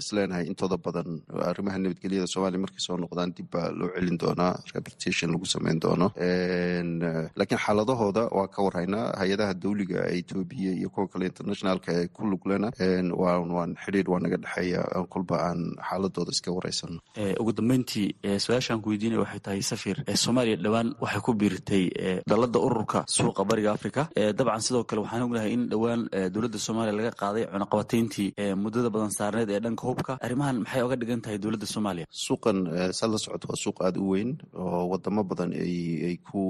[0.00, 1.22] isleenahay intooda badan.
[1.50, 4.54] Arrimaha nabadgelyada soomaaliya markay soo noqdaan dib loo celin doonaa.
[4.72, 6.12] Rehabilitation lagu sameyn doono
[7.38, 12.68] laakiin xaaladahooda waa ka warhaynaa hay'adaha dawliga etoobiya iyo kuwa kale internationalka ee ku luglena
[13.16, 16.98] waan xidhiir waa naga dhexeeya kolba aan xaaladooda iska wareysano
[17.40, 18.08] ugu dambeyntii
[18.44, 21.84] su'aashaan ku weydiinaya waxay tahay safir soomaaliya dhowaan waxay ku biiritay
[22.26, 27.12] dalada ururka suuqa bariga africa dabcan sidoo kale waxaan ognahay in dhowaan dowladda soomaaliya laga
[27.22, 28.28] qaaday cunaqabateyntii
[28.62, 30.12] muddada badan saarneed ee dhanka hubka.
[30.26, 32.06] Arrimahan maxay oga dhigan tahay dowladda soomaaliya?
[32.10, 32.58] Suuqan
[32.98, 36.40] saad la socota waa suuq aada u weyn oo wadamo badan ay ku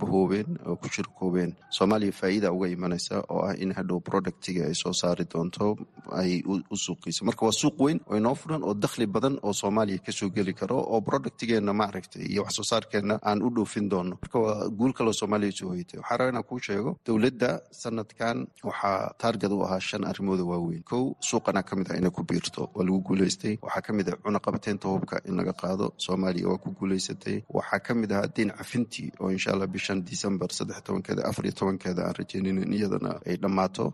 [0.00, 4.92] bahoobeen oo ku shirkoobeen soomaaliya faa'iida uga imanaysa oo ah in hadhow productiga ay soo
[4.92, 5.76] saari doonto
[6.12, 9.98] ay u suuqayso marka waa suuq weyn oo inoo furan oo dakhli badan oo soomaaliya
[10.06, 14.16] ka soo geli karo oo productigeenna maaragtay iyo wax soo saarkeenna aan u dhoofin doono.
[14.22, 19.14] Marka waa guul kaloo soomaaliya soo hoyatay waxaa raba inaan kuu sheego dowladda sanadkan waxaa
[19.18, 20.82] taarget u ahaa shan arrimooda waaweyn.
[20.82, 22.70] Kow suuqana ka mid ah inay ku biirto.
[22.74, 23.58] Waa lagu guulaystay.
[23.62, 27.42] Waxaa ka mid ah cunaqabateynta hubka in laga qaado soomaaliya waa ku guulaysatay.
[27.48, 31.44] Waxaa ka mid ahaa diin cafintii oo oo insha allah bishan december saddex tobankeeda afar
[31.46, 33.84] iyo tobankeeda aan rajeynin in iyadana ay dhammaato.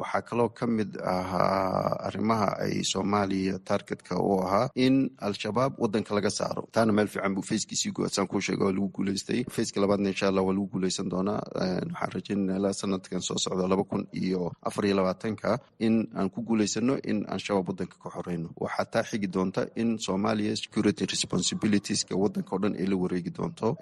[0.00, 6.30] Waxaa kaloo ka mid ahaa arrimaha ay soomaaliya targetka u ahaa in al-shabaab wadanka laga
[6.30, 6.62] saaro.
[6.72, 9.44] Taana meel fiican buu fayskiisii goadsaan kuu sheega waa lagu guuleystay.
[9.50, 11.40] Fayska labaadna insha waa lagu guuleysan doonaa.
[11.54, 16.42] Waxaan rajeynana ilaa sanadkan soo socda laba kun iyo afar iyo labaatanka in aan ku
[16.42, 22.14] guuleysano in aan shabaab wadanka ka xoreyno waxaa taa xigi doonta in soomaaliya security responsibilitieska
[22.16, 23.76] wadanka o dhan ay la wareegi doonto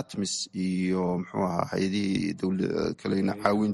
[0.00, 0.32] atmis
[0.66, 2.68] iyo muxuu ahaa hay'adihii dowla
[3.00, 3.72] kalena caawin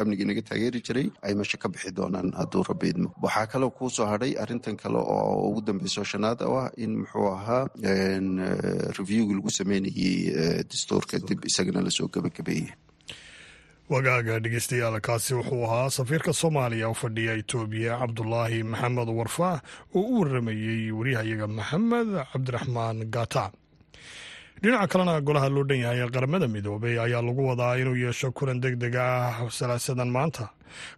[0.00, 4.06] amniga inaga taageeri jiray ay meesha ka bixi doonaan hadduu idmo waxaa kaloo kuu soo
[4.12, 7.64] hadhay arrintan kale oo ugu dambeyso shanaad oo ah in muxuu ahaa
[8.98, 10.14] reviewgi lagu sameynayey
[10.70, 12.70] dastuurka dib isagana la soo gabagabeeyey.
[13.92, 19.56] Wagaaga dhegeystayaal kaasi wuxuu ahaa safiirka soomaaliya u fadhiya itoobiya cabdulaahi maxamed warfaa
[19.94, 23.44] oo u waramayey waryahayaga maxamed cabdiraxmaan gata
[24.62, 28.60] dhinaca kalena golaha loo dhan yahay ee qaramada midoobay ayaa lagu wadaa inuu yeesho kulan
[28.62, 30.44] deg deg ah salaasadan maanta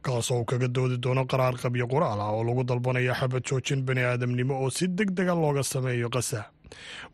[0.04, 4.02] kaasoo uu kaga doodi doono qaraar qabyo qoraal ah oo lagu dalbanaya xabad joojin bani
[4.04, 6.40] aadamnimo oo si deg dega looga sameeyo qasa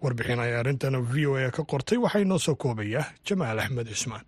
[0.03, 4.25] warbixin ay arrintan v o a ka qortay waxaa inoo soo koobaya jamaal axmed cismaan.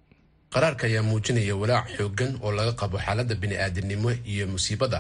[0.55, 4.99] Qaraarka ayaa muujinaya walaac xoogan oo laga qabo xaaladda bini'aadamnimo iyo musiibada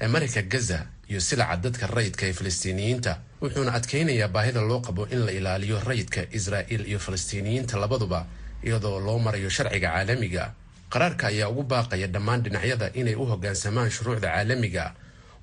[0.00, 5.20] ee marayka gaza iyo silaca dadka rayidka ee falastiiniyiinta wuxuuna adkaynayaa baahida loo qabo in
[5.26, 8.26] la ilaaliyo rayidka israa'iil iyo falastiiniyiinta labaduba
[8.64, 10.44] iyadoo loo marayo sharciga caalamiga.
[10.92, 14.94] Qaraarka ayaa ugu baaqaya dhammaan dhinacyada inay u hoggaansamaan shuruucda caalamiga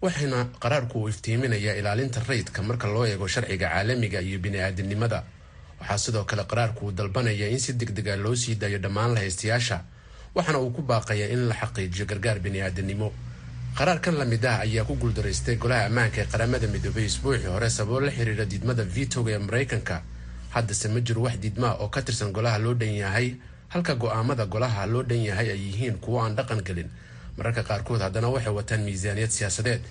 [0.02, 5.24] waxayna qaraarku uu iftiiminayaa ilaalinta rayidka marka loo eego sharciga caalamiga iyo bini'aadamnimada.
[5.80, 9.78] Waxaa sidoo kale qaraarku uu dalbanaya in si deg dega loo sii daayo dhammaan lahaystayaasha
[10.36, 12.40] waxaana uu ku baaqayaa in la xaqiijiyo gargaar
[13.72, 17.70] bini'aadanimo qaraarkan la mid ah ayaa ku guuldaraystay golaha ammaanka ee qaramada midoobay isbuucii hore
[17.70, 20.02] sababo la xiriira diidmada vitoga ee maraykanka
[20.54, 23.36] haddase ma jiro wax diidmaa oo ka tirsan golaha loo dhan yahay
[23.70, 26.90] halka go'aamada golaha loo dhan yahay ay yihiin kuwo aan dhaqan gelin.
[27.38, 29.82] Mararka qaarkood haddana waxay wataan miisaaniyad siyaasadeed.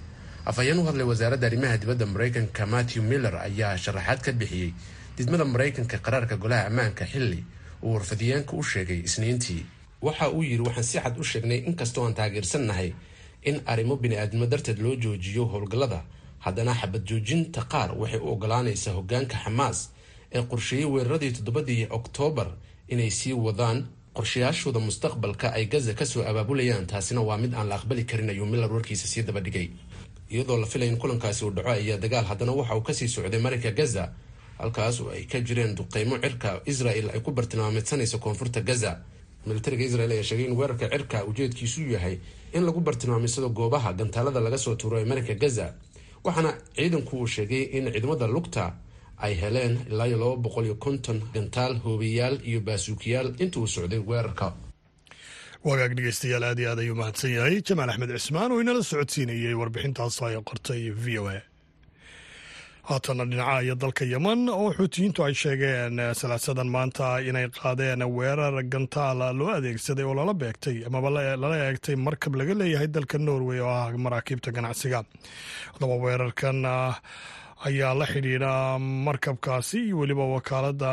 [0.45, 4.73] Afhayeen u hadlay wasaaradda arrimaha dibadda maraykanka matthew miller ayaa sharaxaad ka bixiyey.
[5.17, 7.45] Diidmada maraykanka qaraarka golaha ammaanka xilli
[7.83, 9.65] uu warfadiyeenka u sheegay isniintii.
[10.03, 12.93] Waxa uu yidhi waxaan si cad u sheegnay inkastoo aan taageersannahay
[13.43, 16.03] in arrimo bini-aadnimo darteed loo joojiyo howlgallada.
[16.39, 19.91] Haddana xabad joojinta qaar waxay u ogolaanaysaa hoggaanka xamaas
[20.33, 22.49] ee qorsheeyey weeraradii toddobadii oktoobar
[22.89, 26.87] inay sii wadaan qorshayaashooda mustaqbalka ay gaza ka soo abaabulayaan.
[26.87, 29.69] Taasina waa mid aan la aqbali karin ayuu miller warkiisa sii dabadhigay
[30.31, 33.41] iyadoo la filaya in kulankaasi uu dhaco ayaa dagaal haddana waxa uu ka sii socday
[33.41, 34.13] marinka gaza
[34.59, 38.99] halkaas oo ay ka jireen duqeymo cirka israel ay ku bartilmaameysanayso koonfurta gaza.
[39.47, 42.19] Militariga israel ayaa sheegay in weerarka cirka ujeedkiisu yahay
[42.57, 45.67] in lagu bartilmaameysado goobaha gantaalada laga soo tuuro ee gaza
[46.25, 48.65] waxaana ciidanku uu sheegay in ciidamada lugta
[49.25, 53.99] ay heleen ilaa iyo laba boqol iyo konton gantaal hoobiyaal iyo baasuukiyaal inta uu socday
[54.09, 54.53] weerarka.
[55.65, 57.61] Wagaag dhegeystayaal aad iyo aad ayuu mahadsan yahay.
[57.69, 61.37] Jamaal axmed cismaan oo inala socodsiinayay warbixintaas ay qortay v o a
[62.91, 69.21] haatana dhinaca iyo dalka yeman oo xuutiyiintu ay sheegeen salaasadan maanta inay qaadeen weerar gantaal
[69.39, 73.91] loo adeegsaday oo lala beegtay amaba lala eegtay markab laga leeyahay dalka norway oo ah
[74.05, 75.01] maraakiibta ganacsiga.
[75.75, 76.59] Haddaba weerarkan
[77.69, 78.53] ayaa la xidhiidha
[79.07, 79.79] markabkaasi.
[79.87, 80.93] Iyo weliba wakaalada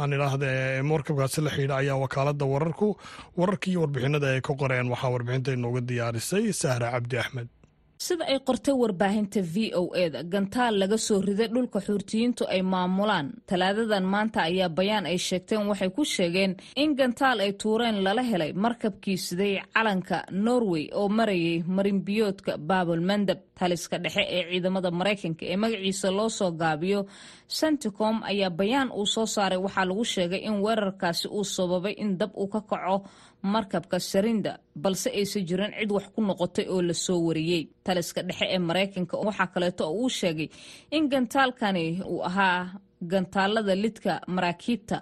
[0.00, 0.50] aan idhaahda
[0.92, 2.88] markabkaasi la xidhiidha ayaa wakaalada wararku
[3.40, 7.48] wararkii iyo warbixinada ay ka qoreen waxaa warbixinta inooga diyaarisay sahra cabdi axmed
[8.04, 13.26] sida ay qortay warbaahinta v o eda gantaal laga soo riday dhulka xuurtiyiintu ay maamulaan.
[13.48, 18.52] Talaadadan maanta ayaa bayaan ay sheegteen waxay ku sheegeen in gantaal ay tuureen lala helay
[18.64, 25.56] markabkii siday calanka norway oo marayay marinbiyoodka baabul mandab taliska dhexe ee ciidamada maraykanka ee
[25.62, 27.00] magaciisa loo soo gaabiyo
[27.58, 29.58] centicom ayaa bayaan uu soo saaray.
[29.64, 32.96] Waxaa lagu sheegay in weerarkaasi uu sababay in dab uu ka kaco
[33.54, 34.52] markabka sarinda
[34.84, 37.62] balse aysan jirin cid wax ku noqotay oo la soo wariyey.
[37.86, 40.48] Taliska dhexe ee maraykanka waxaa kaleeto oo uu sheegay
[40.96, 42.60] in gantaalkani uu ahaa
[43.12, 44.96] gantaalada lidka maraakiibta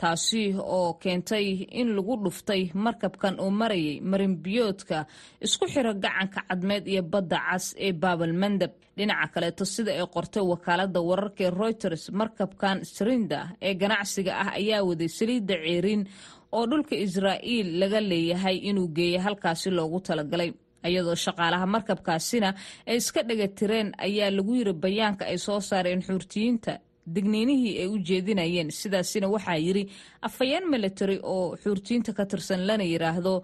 [0.00, 0.42] taasi
[0.76, 1.46] oo keentay
[1.80, 4.98] in lagu dhuftay markabkan oo marayay marinbiyoodka
[5.46, 10.42] isku xira gacanka cadmeed iyo badda cas ee baabal mandab dhinaca kaleeto sida ay qortay
[10.52, 16.02] wakaalada wararka ee reuters markabkan sarinda ee ganacsiga ah ayaa waday saliidda ceeriin
[16.52, 20.50] oo dhulka israa'iil laga leeyahay inuu geeya halkaasi loogu talagalay
[20.88, 22.48] iyadoo shaqaalaha markabkaasina
[22.90, 26.72] ay iska dhega tireen ayaa lagu yiri bayaanka ay soo saareen xuurtiyiinta
[27.14, 28.68] digniinihii ay u jeedinayeen.
[28.80, 29.82] Sidaasina waxaa yiri
[30.26, 33.34] afhayeen military oo xuurtiyiinta ka tirsan lana yiraahdo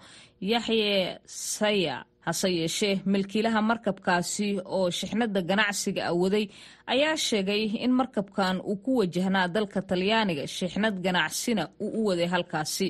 [0.51, 6.45] yaxye saya hase yeeshee milkiilaha markabkaasi oo shixnada ganacsiga awaday
[6.93, 12.89] ayaa sheegay in markabkan uu ku wajahnaa dalka talyaaniga shixnad ganacsina uu u waday halkaasi.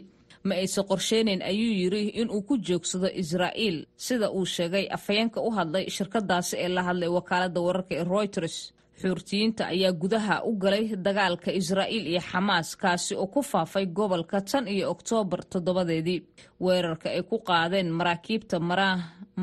[0.48, 5.84] Ma aysan qorsheyneyn ayuu yiri inuu ku joogsado israa'iil sida uu sheegay afhayeenka u hadlay
[5.96, 8.56] shirkadaasi ee la hadlay wakaalada wararka ee reuters
[9.02, 14.64] xuurtiyiinta ayaa gudaha u galay dagaalka israa'iil iyo xamaas kaasi oo ku faafay gobolka tan
[14.74, 16.20] iyo oktoobar toddobadeedii.
[16.64, 18.56] Weerarka ay ku qaadeen maraakiibta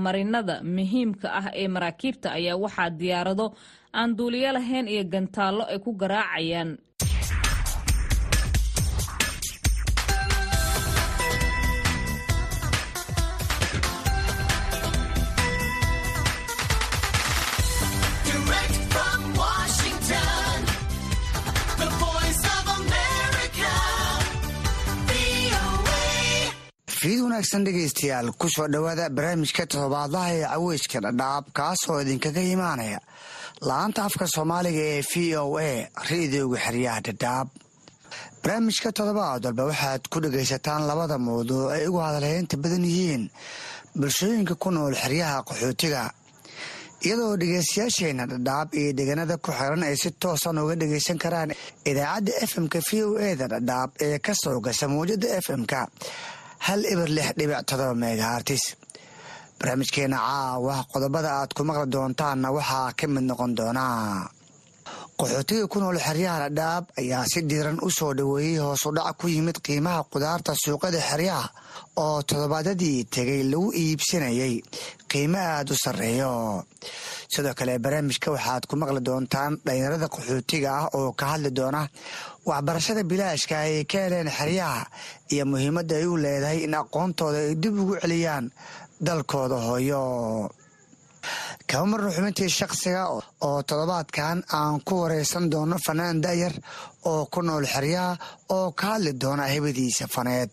[0.04, 3.46] marinada muhiimka ah ee maraakiibta ayaa waxaa diyaarado
[4.00, 6.78] aan duuliyo lahayn iyo gantaallo ay ku garaacayaan
[27.00, 33.00] fiid wanaagsan dhegaystayaal ku soo dhowaada barnaamijka todobaadlaha ee caweyska dhadhaab kaas oo idinkaga imaanaya
[33.70, 35.72] la'aanta afka soomaaliga ee v o a
[36.10, 37.48] ra'idooga xeryaha dhadhaab.
[38.44, 43.24] Barnaamijka toddobaad walba waxaad ku dhagaysataan labada mawduuc ay ugu hadalheynta badan yihiin
[44.00, 46.04] bulshooyinka ku nool xeryaha qaxootiga.
[47.06, 51.52] Iyadoo dhegaystayaasheenna dhadhaab iyo deegaanada ku xiran ay si toosan uga dhagaysan karaan
[51.90, 55.82] idaacadda fm-ka v o e da dhadhaab ee ka soo gasha mawjada fm-ka
[56.66, 58.64] hal ibir lix dhibic todoba megahartis
[59.60, 64.30] barnaamijkeena caawa qodobada aad ku maqli doontaanna waxaa ka mid noqon doonaa
[65.20, 69.58] qaxootiga ku nool xeryaha dhadhaab ayaa si diiran u soo dhoweeyey hoosu dhac ku yimid
[69.66, 71.46] qiimaha qudaarta suuqada xeryaha
[72.04, 74.56] oo toddobaadyadii tegay lagu iibsanayay.
[75.12, 76.32] Qiimo aada u sarreeyo.
[77.34, 81.82] Sidoo kale barnaamijka waxaad ku maqli doontaan dhalinyarada qaxootiga ah oo ka hadli doona
[82.50, 84.82] waxbarashada bilaashka ay ka heleen xeryaha
[85.34, 88.46] iyo muhiimadda ay u leedahay in aqoontooda ay dib ugu celiyaan
[89.06, 90.04] dalkooda hooyo.
[91.70, 93.02] Kaba marna xubintii shaqsiga
[93.48, 96.54] oo toddobaadkan aan ku wareysan doono fanaan da'yar
[97.12, 98.14] oo ku nool xeryaha
[98.56, 100.50] oo ka hadli doona hebadiisa faneed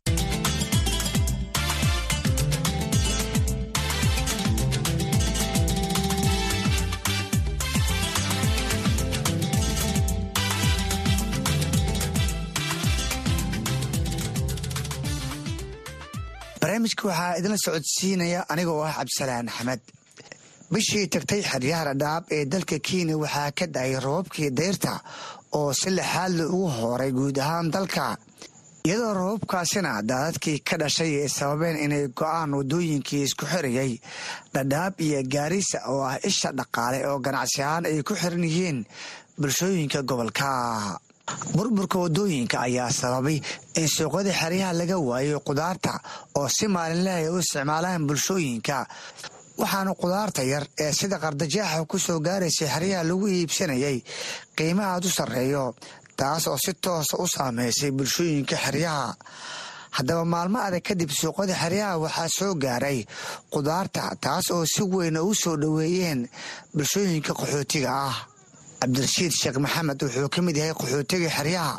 [16.77, 19.81] barnaamijka waxaa idinla socodsiinaya anigoo ah cabdisalaan axmed.
[20.73, 25.01] Bishii tagtay xeryaha dhadhaab ee dalka kenya waxaa ka dhacay rababkii dayrta
[25.59, 28.17] oo si lixaadla ugu horay guud ahaan dalka.
[28.87, 33.93] Iyadoo rababkaasina daadadkii ka dhashay ay sababeen inay go'aan waddooyinkii isku xirayay
[34.55, 38.79] dhadhaab iyo gaarisa oo ah isha dhaqaale oo ganacsi ahaan ay ku xiran yihiin
[39.41, 40.49] bulshooyinka gobolka
[41.55, 43.39] burburka waddooyinka ayaa sababay
[43.81, 45.93] in suuqyada xeryaha laga waayo qudaarta
[46.39, 48.87] oo si maalinleh ay u isticmaalaan bulshooyinka.
[49.59, 53.99] Waxaana qudaarta yar ee sida qardajaaxa ku soo gaaraysay xeryaha lagu iibsanayay
[54.57, 55.75] qiimo aad u sarreeyo
[56.17, 59.17] taas oo si toosa u saameysay bulshooyinka xeryaha.
[59.97, 62.99] Haddaba maalmo adag kadib suuqyada xeryaha waxaa soo gaaray
[63.53, 66.29] qudaarta taas oo si weyn u soo dhoweeyeen
[66.77, 68.17] bulshooyinka qaxootiga ah
[68.81, 71.75] cabdirashiid sheekh maxamed wuxuu ka mid yahay qaxootiga xeryaha.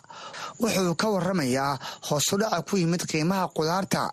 [0.62, 1.80] Wuxuu ka waramayaa
[2.10, 4.12] hoosudhaca ku yimid qiimaha qudaarta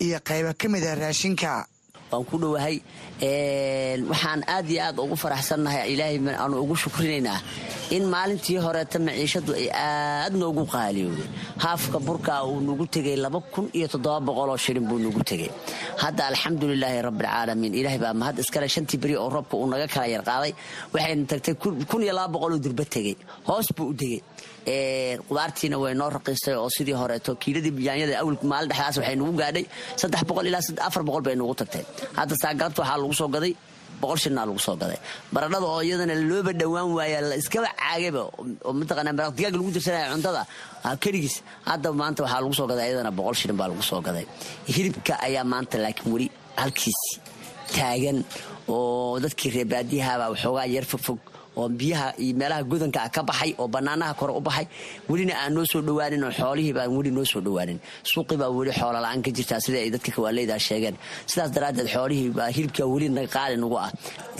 [0.00, 1.66] iyo qayba ka mid ah raashinka
[2.12, 2.76] waan ku dhowahay
[4.10, 7.38] waxaan aad iyo aad ugu faraxsannahay ilaahay aanu ugu shukrinaynaa
[7.96, 11.28] in maalintii horeeta maciishadu ay aad noogu qaaliyowday
[11.64, 15.50] haafka burkaa uu nagu tegay laba kun iyo toddoba boqoloo shilin buu nagu tegay.
[16.02, 20.52] Hadda alxamdulilaahi rabbilcaalamiin ilahay baa mahad iskale shantii beri oo roobka uu naga kala yarqaaday.
[20.94, 21.54] Waxayna tagtay
[22.34, 23.14] boqoloo durba tegey
[23.48, 24.20] hoos buu u degay
[24.66, 29.64] qudaartiina way noo raqiistay oo sidii horeeto kiiladii yaanyada awal maalin dhexdaas waxay nagu gaadhay.
[30.48, 31.84] Ilaa bay nagu tagtay.
[32.18, 33.52] Hadda saagalabta waxaa lagu soo gaday
[34.00, 34.98] boqol shilnaa lagu soo gaday.
[35.34, 38.22] Baradhada oo iyadana looba dhowaan waaya la iskaba caagayba
[38.66, 40.42] oo mataqaanaa maraq digaag lagu dirsanaya cuntada.
[41.02, 41.36] Keligiis
[41.70, 44.26] hadda maanta waxaa lagu soo gaday iyadana boqol shilin baa lagu soo gaday.
[44.74, 46.26] Hilibka ayaa maanta laakiin weli
[46.62, 47.12] halkiisi
[47.74, 48.18] taagan
[48.68, 51.18] oo dadkii reebaadiyahabaa waxoogaa yar fogfog
[51.56, 54.66] oo biyaha iyo meelaha godanka ah ka baxay oo banaanaha kore u baxay.
[55.08, 57.78] Welina aan noo soo dhowaanin oo xoolihii baan weli noo soo dhowaanin.
[58.10, 60.96] Suuqii baa weli xoola la'aan ka jirtaa sida ay dadka kawaaleydaa sheegeen.
[61.26, 63.90] Sidaas daraaddeed xoolihii baa hilibka weli qaali nagu ah.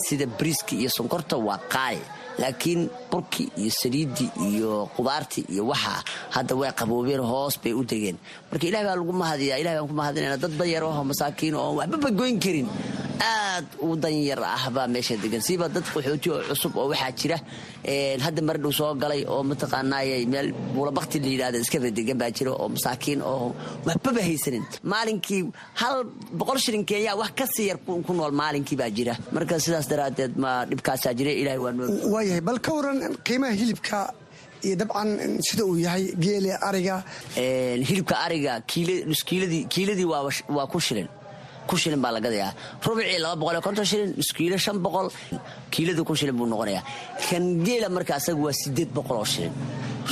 [0.07, 2.01] Sida briiski iyo sonkorta waa qaali
[2.41, 6.01] laakiin burkii iyo saliiddii iyo qudaartii iyo waxaa
[6.35, 8.17] hadda way qaboobeen hoos bay u degeen.
[8.51, 12.09] Marka ilahi baa lagu mahadiyaa ilahi baan ku mahadinayna dad danyar oo masaakiin oo waxbaba
[12.21, 12.69] goyn karin
[13.21, 17.37] aad u danyar ah baa meesha degan siiba dad qaxooti oo cusub oo waxaa jira
[18.27, 22.69] hadda maradhow soo galay oo mataqaanaay meel buulabakti la yidhahda iskaba degan baa jira oo
[22.75, 23.55] masaakiin oo
[23.87, 24.65] waxbaba haysanin.
[24.93, 25.43] Maalinkii
[25.81, 25.97] hal
[26.39, 29.15] boqol shilin kenya wax ka sii yar ku nool maalinkii baa jira.
[29.35, 33.99] Marka sidaas daraaddeed ma dhibkaasaa jira ilahay waa noo waayahay bal ka waran qiimaha hilibka
[34.67, 35.09] iyo dabcan
[35.47, 36.97] sida uu yahay geele ariga.
[37.89, 38.53] Hilibka ariga
[39.73, 40.07] kiiladii
[40.57, 41.09] waa ku shilin
[41.69, 42.51] ku shilin baa la gadayaa
[42.87, 45.09] rubicii laba boqol iyo konton shilin iskiilo shan boqol
[45.75, 46.83] kiiladii kun shilin buu noqonayaa.
[47.29, 49.53] Kan geela marka asaga waa sideed boqol oo shilin.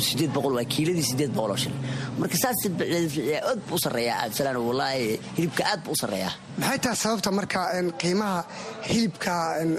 [0.08, 1.78] Sideed boqol waa kiiladii sideed boqol oo shilin.
[2.20, 6.32] Marka saas aad buu u sarreeyaa absalaan wallaahi hilibka aad buu u sarreeyaa.
[6.60, 7.60] Maxay tahay sababta marka
[8.00, 8.38] qiimaha
[8.90, 9.34] hilibka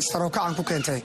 [0.09, 0.99] sarookacan ku keentay?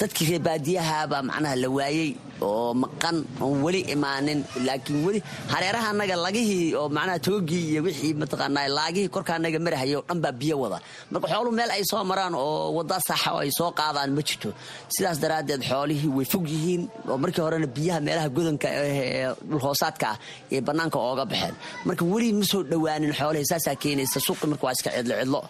[0.00, 2.10] Dadkii reer baadiyaha baa macnaha la waayey
[2.48, 5.20] oo maqan oon weli imaanin laakiin weli
[5.52, 10.20] hareeraha anaga lagihii oo macnaha toogii iyo wixii mataqaanaa laagihii korka anaga marahaya oo dhan
[10.24, 10.78] baa biyo wada.
[11.12, 14.48] Marka xooluhu meel ay soo maraan oo wadda saxa oo ay soo qaadaan ma jirto.
[14.94, 20.18] Sidaas daraaddeed xoolihii way fog yihiin oo markii horena biyaha meelaha godanka ee dhulhoosaadka ah
[20.54, 21.54] ee bannaanka ooga baxeen.
[21.86, 25.40] Marka weli ma soo dhowaanin xoolihii saasaa keenaysa suuqi marka waa iska cidlo cidlo.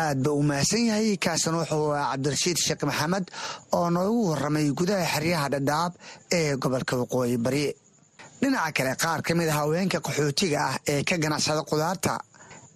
[0.00, 3.26] Aad ba u mahadsan yahay kaasina wuxuu ah cabdirashiid sheekh maxamed
[3.76, 5.92] oo noogu warramay gudaha xeryaha dhadhaab
[6.38, 7.64] ee gobolka waqooyi bari.
[8.40, 12.12] Dhinaca kale qaar ka mid a haweenka qaxootiga ah ee ka ganacsada qudaarta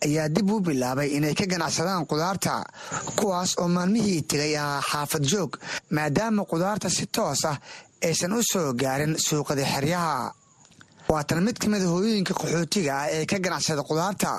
[0.07, 2.55] ayaa dib u bilaabay inay ka ganacsadaan qudaarta
[3.19, 5.53] kuwaas oo maalmihii tegay ahaa xaafad joog
[5.97, 7.59] maadaama qudaarta si toos ah
[8.07, 10.33] aysan u soo gaarin suuqada xeryaha.
[11.09, 14.31] Waatan mid ka mida hooyooyinka qaxootiga ah ee ka ganacsada qudaarta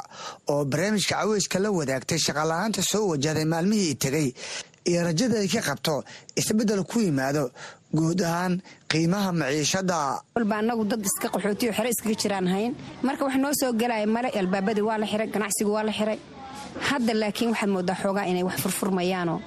[0.54, 4.28] oo barnaamijka caweyska la wadaagtay shaqala-aanta soo wajahday maalmihii tegay
[4.90, 6.04] iyo rajada ay ka qabto
[6.42, 7.44] isbeddel ku yimaado
[7.98, 8.54] guud ahaan
[8.92, 10.00] qiimaha maciishada.
[10.36, 12.72] Walba anagu dad iska qaxootiyo xere iskaga jiraan hayn.
[13.08, 16.18] Marka wax noo soo gelaya male albaabadii waa la xiray ganacsigu waa la xiray.
[16.90, 19.40] Hadda laakiin waxaad moodaa xoogaa inay wax furfurmayaanoo.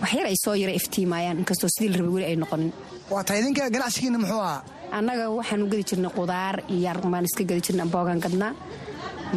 [0.00, 2.72] Wax yar ay soo yara iftiimayaan inkastoo sidii la rabay weli ay noqonin.
[3.10, 4.62] Waa tahay idinka ganacsigiina muxuu ahaa?
[4.92, 8.52] Annaga waxaanu gedi jirnay qudaar iyo baan iska gedi jirna boogan gadnaa.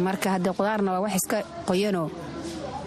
[0.06, 1.36] Marka haddee qudaarna waa wax iska
[1.68, 2.08] qoyanoo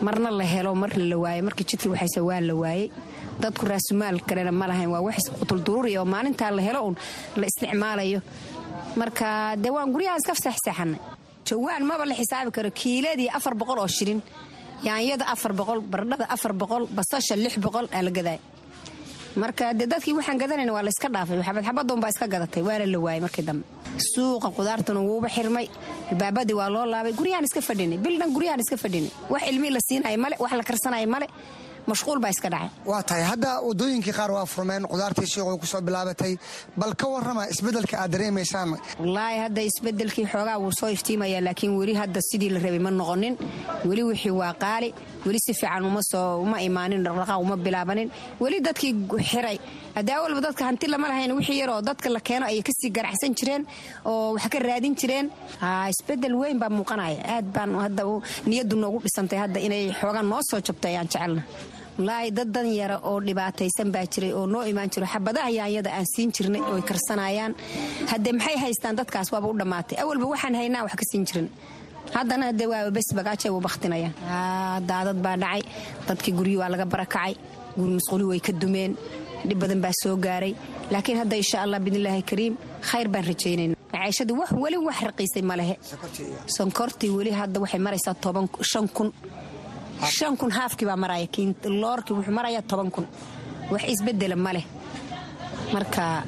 [0.02, 2.92] marna la helo marna la waayo markii jidkii waxayse waa la waayey
[3.42, 4.90] dadku raasumaal kalena ma lahayn.
[4.94, 6.96] Waa wax qutulduruuri oo maalintaa la helo uun
[7.40, 8.20] la isticmaalayo.
[8.96, 11.00] Marka dee waan guryaha iska seexseexanay
[11.48, 12.70] jawaan maba la xisaabi karo.
[12.72, 14.22] Kiiladii afar boqol oo shilin
[14.84, 18.40] yaanyada afar boqol bardhada afar boqol basasha lix boqol aa la gadaay.
[19.36, 21.38] Marka dee dadkii waxaan gadanayna waa la iska dhaafay.
[21.48, 22.62] Xabad xabadoon baa iska gadatay.
[22.68, 23.64] Waana la waayay markii dambe.
[24.14, 25.66] Suuqa qudaartuna wuuba xirmay.
[26.12, 27.14] Albaabadii waa loo laabay.
[27.14, 27.98] Guryahaan iska fadhinay.
[27.98, 29.12] Bildhan guryahaan iska fadhinay.
[29.30, 31.28] Wax ilmii la siinaya male wax la karsanaya male
[31.92, 35.82] mashquul baa iska dhacay waa tahay hadda wadooyinkii qaar waa furmeen qudaartii suuqa ku soo
[35.88, 36.34] bilaabatay
[36.82, 38.70] bal ka warrama isbeddelka aad dareemaysaan.
[39.02, 43.36] Wallaahi hadda isbeddelkii xoogaa wuu soo iftiimaya laakiin weli hadda sidii la rabay ma noqonin.
[43.90, 44.90] Weli wixii waa qaali
[45.26, 45.84] weli si fiican
[46.44, 48.10] uma imaanin dhaqdhaqaaq uma bilaabanin.
[48.44, 48.94] Weli dadkii
[49.32, 49.58] xiray.
[49.96, 53.34] Hadaa walba dadka hanti lama lahayn wixii yaroo dadka la keeno ayay ka sii ganacsan
[53.40, 53.64] jireen
[54.06, 55.28] oo wax ka raadin jireen.
[55.94, 57.20] Isbedel weyn baa muuqanaya.
[57.36, 58.04] Aad baan hadda
[58.50, 61.42] niyadu noogu dhisantay hadda inay xoogaa noo soo jabto ayaan jecelna
[62.00, 65.06] wallaahi dad dan yara oo dhibaataysan baa jiray oo noo imaan jiro.
[65.06, 67.56] Xabadaha yaanyada aan siin jirnay ooy karsanayaan.
[68.12, 68.96] Haddee maxay haystaan?
[68.96, 69.98] Dadkaas waaba u dhammaatay.
[70.00, 71.50] Awalba waxaan haynaa wax ka siin jirin.
[72.16, 74.14] Haddana hadee waaba bes bagaajay u bakhtinayaan.
[74.88, 75.62] Daadad baa dhacay.
[76.08, 77.36] Dadkii guryi waa laga barakacay.
[77.78, 78.96] Guri masquuli way ka dumeen.
[79.48, 80.56] Dhib badan baa soo gaaray.
[80.92, 82.56] Laakiin hadda insha allah biidnillaahi kariim
[82.90, 85.76] khayr baan rajaynayna macaishadu wax weli wax raqiisay ma lehe.
[86.58, 89.12] Sonkortii weli hadda waxay maraysaa toban shan kun
[90.08, 91.28] shan kun haafkii baa maraya
[91.82, 93.08] loorkii wuxuu marayaa toban kun.
[93.72, 94.66] Wax isbedela ma leh.
[95.74, 96.24] Marka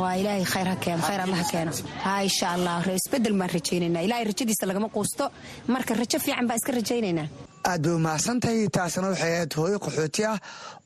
[0.00, 1.72] waa ilaahay khayr ha keeno khayr alla ha keeno.
[2.04, 5.30] Ha insha allah isbeddel baan rajaynaynaa ilaahay rajadiisa lagama quusto.
[5.68, 7.28] Marka rajo fiican baan iska rajaynaynaa
[7.70, 10.38] aad bay umahadsantahay taasina waxay ahayd hooyo qaxooti ah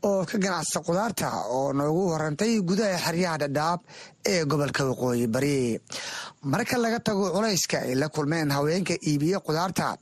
[0.09, 1.27] oo ka ganacsata qudaarta
[1.57, 3.81] oo noogu warantay gudaha xeryaha dhadhaab
[4.33, 5.81] ee gobolka waqooyi bari.
[6.53, 9.97] Marka laga tago culayska ay la kulmeen haweenka iibiye qudaarta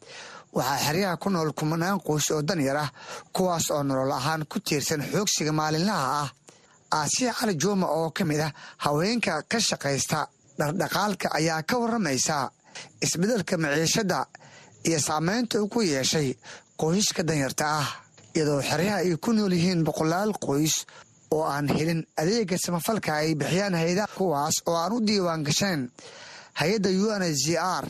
[0.56, 2.90] waxaa xeryaha ku nool kumanaan qoys oo danyar ah
[3.34, 6.30] kuwaas oo nolol ahaan ku tiirsan xoogsiga maalinlaha ah.
[6.98, 8.52] Aasiya cali juuma oo ka mid ah
[8.84, 10.18] haweenka ka shaqaysta
[10.58, 12.36] dhardhaqaalka ayaa ka warramaysa
[13.04, 14.18] isbeddelka maciishadda
[14.88, 16.28] iyo saameynta uu ku yeeshay
[16.80, 17.88] qoyska danyarta ah
[18.36, 20.74] iyadoo xeryaha ay ku nool yihiin boqolaal qoys
[21.34, 25.90] oo aan helin adeega samafalka ay bixiyaan hay'adaha kuwaas oo aan u diiwaan gashayn
[26.60, 27.84] hay'adda u n z r.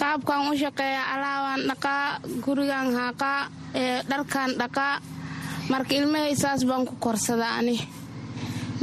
[0.00, 2.04] Qaabkan u shaqeeya alaabaan dhaqaa
[2.44, 3.40] gurigan haaqaa
[4.10, 4.94] dharkan dhaqaa
[5.70, 7.76] marka ilmahay saas baan ku korsadaa ani.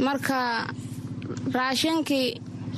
[0.06, 0.38] Marka
[1.56, 2.28] raashinkii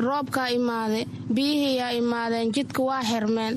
[0.07, 1.01] roobkaa imaade
[1.35, 3.55] biyihiiyaa imaadeen jidka waa xirmeen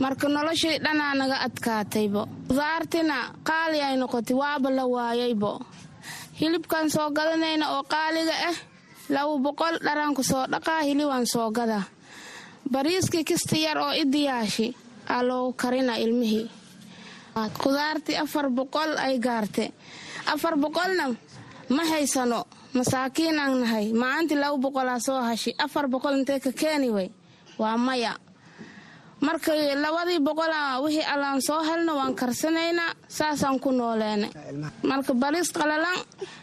[0.00, 3.16] marka noloshii dhanaa naga adkaataybo qudaartina
[3.48, 5.52] qaali ay noqotay waaba la waayaybo
[6.40, 8.56] hilibkan soo gadanayna oo qaaliga ah
[9.14, 11.82] laba boqol dharaanku soo dhaqaa hilibaan soo gadaa.
[12.72, 14.76] Bariiskii kista yar oo idiyaashi
[15.08, 16.50] aa loogu karina ilmihii.
[17.62, 19.72] Qudaartii afar boqol ay gaarte.
[20.26, 21.04] Afar boqolna
[21.68, 22.44] ma haysano
[22.74, 23.92] masaakiin aan nahay.
[23.92, 25.54] Maalintii laba boqolaa soo hashi.
[25.58, 27.08] Afar boqol intee ka keeni way?
[27.58, 28.12] Waa maya
[29.20, 29.52] marka
[29.84, 34.28] labadii boqola wixii allaan soo helno waan karsanaynaa saasaan ku nooleena
[34.82, 35.98] marka baliis qalalan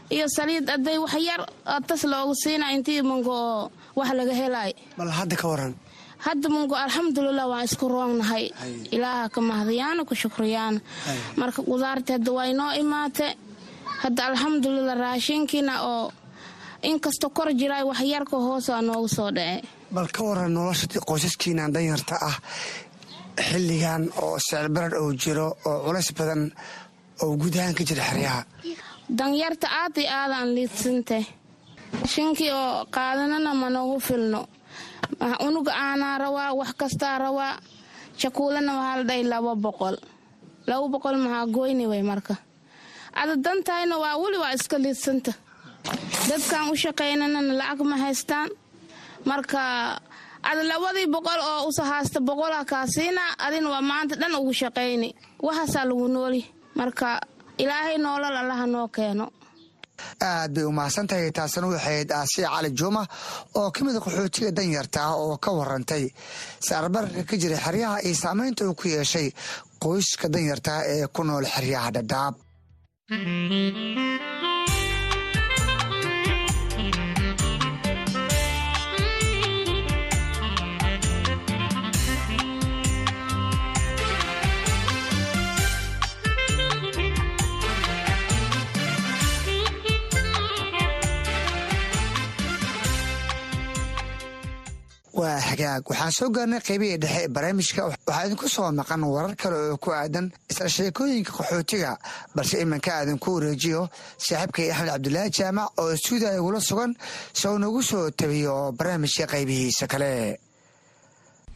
[0.09, 1.41] iyo saliid aday wax yar
[1.87, 4.71] tas loogu siina intii mungo oo wax laga helay.
[4.97, 5.09] Bal
[6.25, 8.45] hadda mungo alxamdulilah waan isku roognahay
[8.95, 10.79] ilaaha ka mahdayaana ku shukriyaana
[11.37, 13.27] marka qudaarti hadda waa inoo imaate
[14.03, 16.11] hadda alxamdulilah raashinkiina oo
[16.89, 19.61] inkastoo kor jiray wax yarka hoosaa noogu soo dhace
[19.93, 22.37] bal ka waran nolosha qoysaskiinan danyarta ah
[23.47, 26.41] xilligan oo sicirbarad uu jiro oo culays badan
[27.23, 28.41] oo guud ahaan ka jira xeryaha.
[29.19, 31.17] Danyarta aad iyo aadaan liidsante
[32.13, 34.41] shinkii oo qaadanana ma noogu filno.
[35.47, 37.55] Unuga aanaa rawaa wax kastaa rawaa.
[38.19, 39.95] Jakuulana waxaa la dhahay laba boqol.
[40.69, 42.35] Laba boqol maxaa goyni way marka.
[43.19, 45.31] Ada dantayna waa weli waa iska liidsanta
[46.29, 48.49] dadkan u shaqaynanana lacag ma haystaan
[49.29, 49.59] marka
[50.49, 55.09] ada labadii boqol oo usa haasta boqola kaasiina adina waa maanta dhan ugu shaqayni
[55.45, 56.41] waxaasaa lagu nooli.
[56.79, 57.07] Marka
[57.63, 59.25] ilaahay noolal allaha noo keeno.
[60.29, 63.03] Aad bay u mahadsantahay taasina waxayd aasiya cali juuma
[63.59, 66.03] oo ka mida qaxootiga danyarta ah oo ka warantay
[66.67, 69.27] saarbararka ka jira xeryaha iyo saamaynta uu ku yeeshay
[69.83, 72.33] qoyska danyarta ee ku nool xeryaha dhadhaab
[95.19, 97.81] waa hagaag waxaan soo gaarnay qaybihii dhexe barnaamijka.
[98.07, 101.91] Waxaa idinku soo maqan warar kale oo ku aadan isla sheekooyinka qaxootiga
[102.35, 103.81] balse iminka aadinku wareejiyo
[104.25, 106.91] saaxiibkay axmed cabdulaahi jaamac oo stuudiya igula sugan
[107.39, 110.11] si nagu soo tabiyo barnaamijka qaybihiisa kale.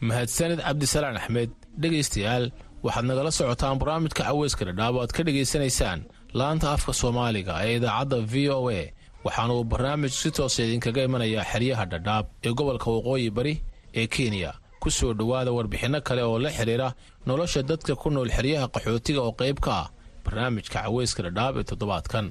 [0.08, 1.50] Mahadsanid cabdisalaan axmed
[1.82, 2.44] dhegaystayaal
[2.84, 6.00] waxaad nagala socotaan barnaamijka caweyska dhadhaab o aad ka dhegaysanaysaan.
[6.38, 8.82] Laanta afka soomaaliga ee idaacadda v o a
[9.24, 13.54] waxaana uu barnaamij si toosa idinkaga imanayaa xeryaha dhadhaab ee gobolka waqooyi bari
[13.94, 16.88] ee kenya ku soo dhowaada warbixinno kale oo la xidhiira
[17.26, 19.88] nolosha dadka ku nool xeryaha qaxootiga oo qayb ka ah.
[20.24, 22.26] Barnaamijka caweyska dhadhaab ee toddobaadkan.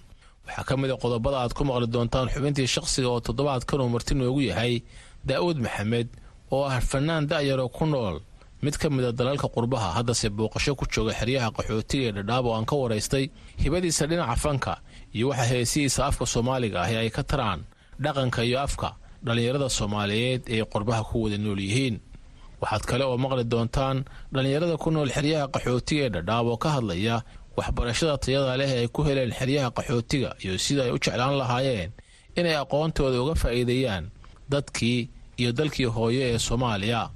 [0.45, 4.13] Waxaa ka mid a qodobada aad ku maqli doontaan xubintii shakhsiga oo toddobaadkan uu marti
[4.15, 4.83] noogu yahay.
[5.27, 6.07] Daa'uud maxamed
[6.53, 8.21] oo ah fanaan da'yaroo ku nool.
[8.61, 12.65] Mid ka mida dalalka qurbaha haddase booqasho ku jooga xeryaha qaxootiga ee dhadhaab oo aan
[12.69, 13.25] ka waraystay
[13.61, 14.73] hibadiisa dhinaca fanka
[15.15, 17.61] iyo waxa heesihiisa afka soomaaliga ahi ay ka taraan
[18.03, 18.89] dhaqanka iyo afka
[19.25, 21.95] dhallinyarada soomaaliyeed ee qurbaha ku wada nool yihiin.
[22.61, 27.15] Waxaad kale oo maqli doontaan dhallinyarada ku nool xeryaha qaxootiga ee dhadhaab oo ka hadlaya
[27.57, 31.91] waxbarashada tayada leh ay ku heleen xeryaha qaxootiga iyo sida ay u jeclaan lahaayeen
[32.37, 34.05] inay aqoontooda uga faa'iideeyaan
[34.49, 35.09] dadkii
[35.41, 37.09] iyo dalkii hooyo ee soomaaliya.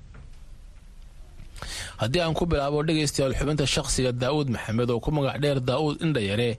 [2.02, 6.58] Haddii aan ku bilaabo dhegaystayaal xubinta shakhsiga daa'uud maxamed oo ku magac dheer daa'uud indhayare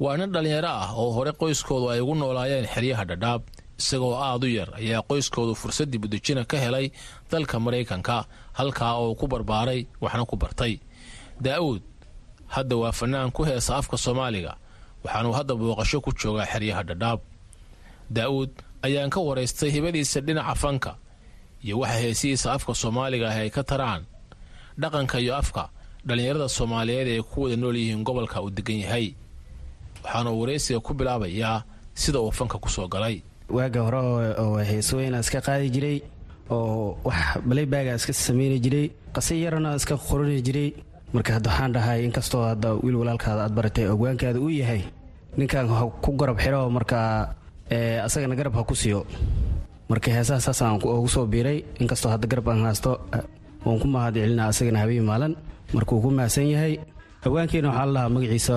[0.00, 3.42] waa nin dhallinyaro ah oo hore qoyskoodu ay ugu noolaayeen xeryaha dhadhaab
[3.78, 6.86] isagoo aad u yar ayaa qoyskoodu fursad dibudejina ka helay
[7.30, 8.24] dalka maraykanka
[8.58, 10.74] halkaa oo ku barbaaray waxna ku bartay.
[11.44, 11.82] Daa'uud
[12.54, 14.52] hadda waa fanaan ku heesa afka soomaaliga
[15.04, 17.20] waxaanuu hadda booqasho ku joogaa xeryaha dhadhaab.
[18.10, 18.50] Daa'uud
[18.82, 20.92] ayaan ka waraystay hibadiisa dhinaca fanka
[21.64, 24.02] iyo waxa heesihiisa afka soomaaliga ah ay ka taraan.
[24.78, 25.70] Dhaqanka iyo afka
[26.06, 29.14] dhallinyarada soomaaliyeed ee ku wada nool yihiin gobolka uu degan yahay
[30.04, 33.22] waxaana uu waraysiga ku bilaabayaa sida uu fanka ku soo galay.
[33.48, 34.00] Waaga hore
[34.42, 35.98] oo heesooyina iska qaadi jiray
[36.50, 40.70] oo wax balaybaaga iska sameyni jiray qase yarana iska qorani jiray.
[41.14, 44.82] Marka hadda waxaan dhahay inkastoo hadda wiil walaalkaada aad baratay ogwaankaada uu yahay
[45.38, 47.34] ninkan ha ku garab xiro markaa
[48.06, 49.06] asagana garab ha ku siiyo
[49.90, 52.98] marka heesaha saasaan ugu soo biiray inkastoo hadda garab aan haysto
[53.64, 55.34] waan ku mahad celina asagana habeen maalin
[55.74, 56.74] markuu ku mahadsan yahay
[57.24, 58.56] haweenkiina waxaa la dhahaa magaciisa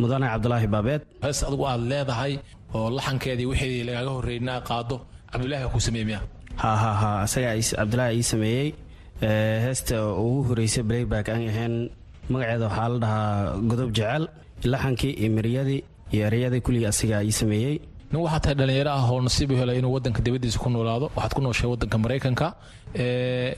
[0.00, 1.02] mudane cabdulaahi baabeed.
[1.24, 2.32] Hees adigu aad leedahay
[2.74, 4.96] oo laxankeedii wixii lagaaga horreynaa qaado
[5.32, 6.20] cabdulaahi baa kuu sameeyey miya
[6.62, 8.68] ha ha ha asagaa cabdulaahi ii sameeyey.
[9.64, 11.74] Heesta ugu horreysay blayback aan ahayn
[12.32, 14.24] magaceeda waxaa la dhahaa godob jecel
[14.72, 15.80] laxankii iyo miryadii
[16.14, 17.74] iyo ereyadii kulligii asagaa ii sameeyey.
[18.12, 21.32] Nin waxaa tahay dhallinyaro ah oo nasiib u helay inuu wadanka dibadiisa ku noolaado waxaad
[21.36, 22.46] ku nooshay wadanka maraykanka.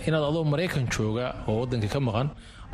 [0.07, 2.29] Inaad adoo maraykan jooga oo wadankii ka maqan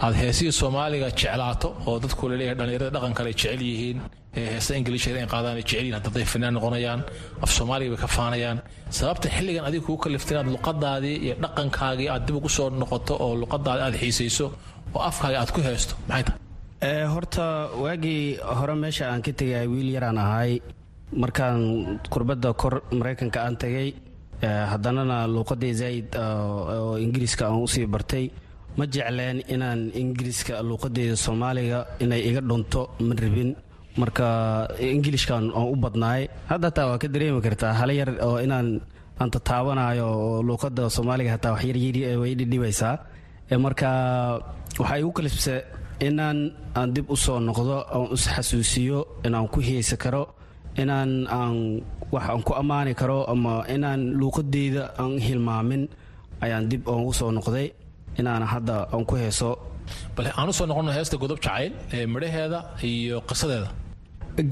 [0.05, 3.99] aad heesihii soomaaliga jeclaato oo dadku la leeyahay dhallinyarada dhaqan kale jecel yihiin
[4.37, 7.01] heesa ingiliishka inay qaadaan ay jecel yihiin hadday fanaan noqonayaan
[7.45, 8.59] af soomaaliga bay ka faanayaan.
[8.99, 13.33] Sababta xilligan adiga kugu kaliftay inaad luqadaadii iyo dhaqankaagii aad dib ugu soo noqoto oo
[13.43, 14.47] luqadaadi aad xiisayso
[14.95, 17.05] oo afkaaga aad ku heesto maxay tahay?
[17.15, 17.45] Horta
[17.83, 18.23] waagii
[18.59, 20.53] hore meesha aan ka tegay wiil yaraan ahay.
[21.23, 21.61] Markaan
[22.13, 23.89] kurbadda kor maraykanka aan tegay
[24.73, 28.25] haddanana luuqadii zaa'id oo ingiriiska aan u sii bartay
[28.77, 33.51] ma jecleen inaan ingiriiska luuqadeeda soomaaliga inay iga dhunto ma rabin
[34.01, 34.27] marka
[34.79, 36.23] ingilishkan aan u badnaay.
[36.51, 38.69] Hadda hataa waa ka dareemi kartaa hala yar oo inaan
[39.21, 42.95] aan tataabanayo oo luuqada soomaaliga hataa wax yaryar way dhidhibaysaa.
[43.65, 43.89] Marka
[44.79, 45.55] waxaa igu kalifse
[46.09, 46.39] inaan
[46.77, 50.23] aan dib u soo noqdo aan is xasuusiyo inaan ku heesi karo
[50.83, 51.81] inaan aan
[52.13, 55.83] wax aan ku ammaani karo ama inaan luuqadeyda aan hilmaamin
[56.45, 57.73] ayaan dib u soo noqday
[58.21, 59.51] inaan hadda aan ku heeso
[60.17, 62.59] bale aan u soo noqono heesta godob jacayl ee midhaheeda
[62.91, 63.69] iyo qisadeeda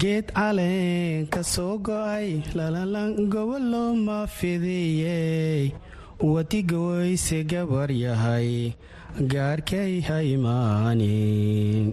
[0.01, 5.63] geed caleen ka soo go'ay lalalan gobolo ma fidiyey
[6.33, 8.49] wadiga weyse gabar yahay
[9.33, 11.85] gaarkay haymaanin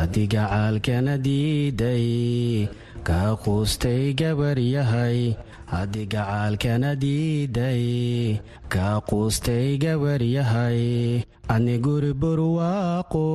[0.00, 2.06] adiga caalkana diiday
[3.08, 5.34] kaa quustay gabar yahay
[5.80, 8.38] adiga caalkana diiday.
[8.72, 11.24] Kaa quustay gabar yahay
[11.54, 13.26] ani guri burwaaqo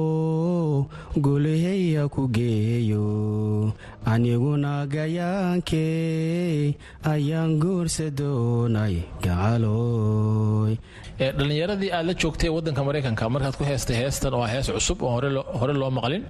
[1.26, 3.74] gulihaya ku geeyo.
[4.06, 6.76] Aniguna gayaankee
[7.14, 10.74] ayaan guursa doonay gacaloy
[11.20, 15.12] dhallinyaradii aad la joogtay waddanka maraykanka markaad ku heestay heestan oo hees cusub oo
[15.60, 16.24] hore loo maqlin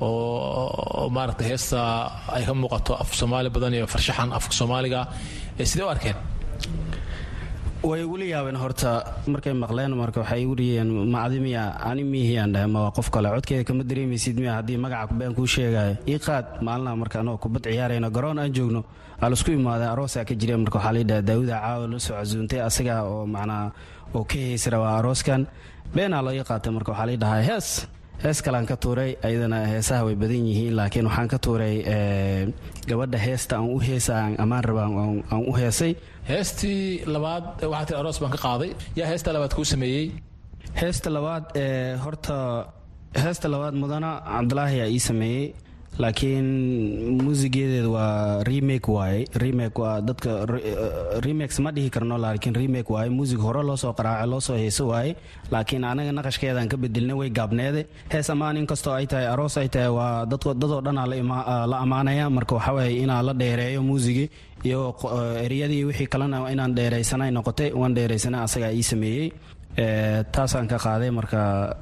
[0.00, 1.78] oo maaragtay heesta
[2.36, 5.00] ay ka muuqato af soomaali badan iyo farshaxan afka soomaaliga
[5.70, 6.16] sidee u arkeen?
[7.82, 8.90] Way igula yaabeen horta
[9.32, 13.28] markay maqleen marka waxay igu riyeen macdi miya ani miihiyaan dhahay ma qof kale.
[13.34, 16.18] Codkeeda kama dareemaysid miya haddii magaca been kuu sheegaya ii
[16.66, 18.84] maalinaha marka anoo kubad ciyaarayno garoon aan joogno
[19.22, 22.60] aa la isku imaadeen aroosaa ka jireen marka waxaa layidhaha daawuda caawa la soo casuuntay
[22.68, 23.72] asaga oo macnaa
[24.14, 25.46] oo ka heesi rabaa arooskan
[25.94, 27.68] beenaa loo ii qaatay marka waxaa laydhahaa hees
[28.22, 31.76] hees kalean ka tuuray ayadana heesaha way badan yihiin laakiin waxaan ka tuuray
[32.90, 34.82] gabadha heesta aan u heesa aan ammaan raba
[35.32, 35.92] aan u heesay.
[36.30, 38.70] Heestii labaad waxaa tii aroos baan ka qaaday.
[38.98, 40.06] Yaa heesta labaad kuu sameeyey?
[40.80, 42.36] Heesta labaad ee horta
[43.24, 45.46] heesta labaad mudana cabdulaahi aa ii sameeyey
[46.02, 46.46] laakiin
[47.22, 50.30] muusigeedeeda waa remake waaye remake waa dadka
[51.26, 54.84] remakes ma dhihi karno laakiin remake waaye muusig hore loo soo qaraaco loo soo heeso
[54.92, 55.12] waaye
[55.52, 57.82] laakiin anaga naqashkeedaan ka bedelna way gaabneede.
[58.12, 61.06] Hees ammaan inkastoo ay tahay aroos ay tahay waa dadoo dhanaa
[61.72, 64.28] la ammaanaya marka waxawaaye inaa la dheereeyo muusigii
[64.64, 65.10] iyagoo
[65.44, 69.28] ereyadii wixii kalena inaan dheeraysanay noqotay waan dheeraysana asagaa ii sameeyey
[69.76, 71.76] taasaan ka qaaday marka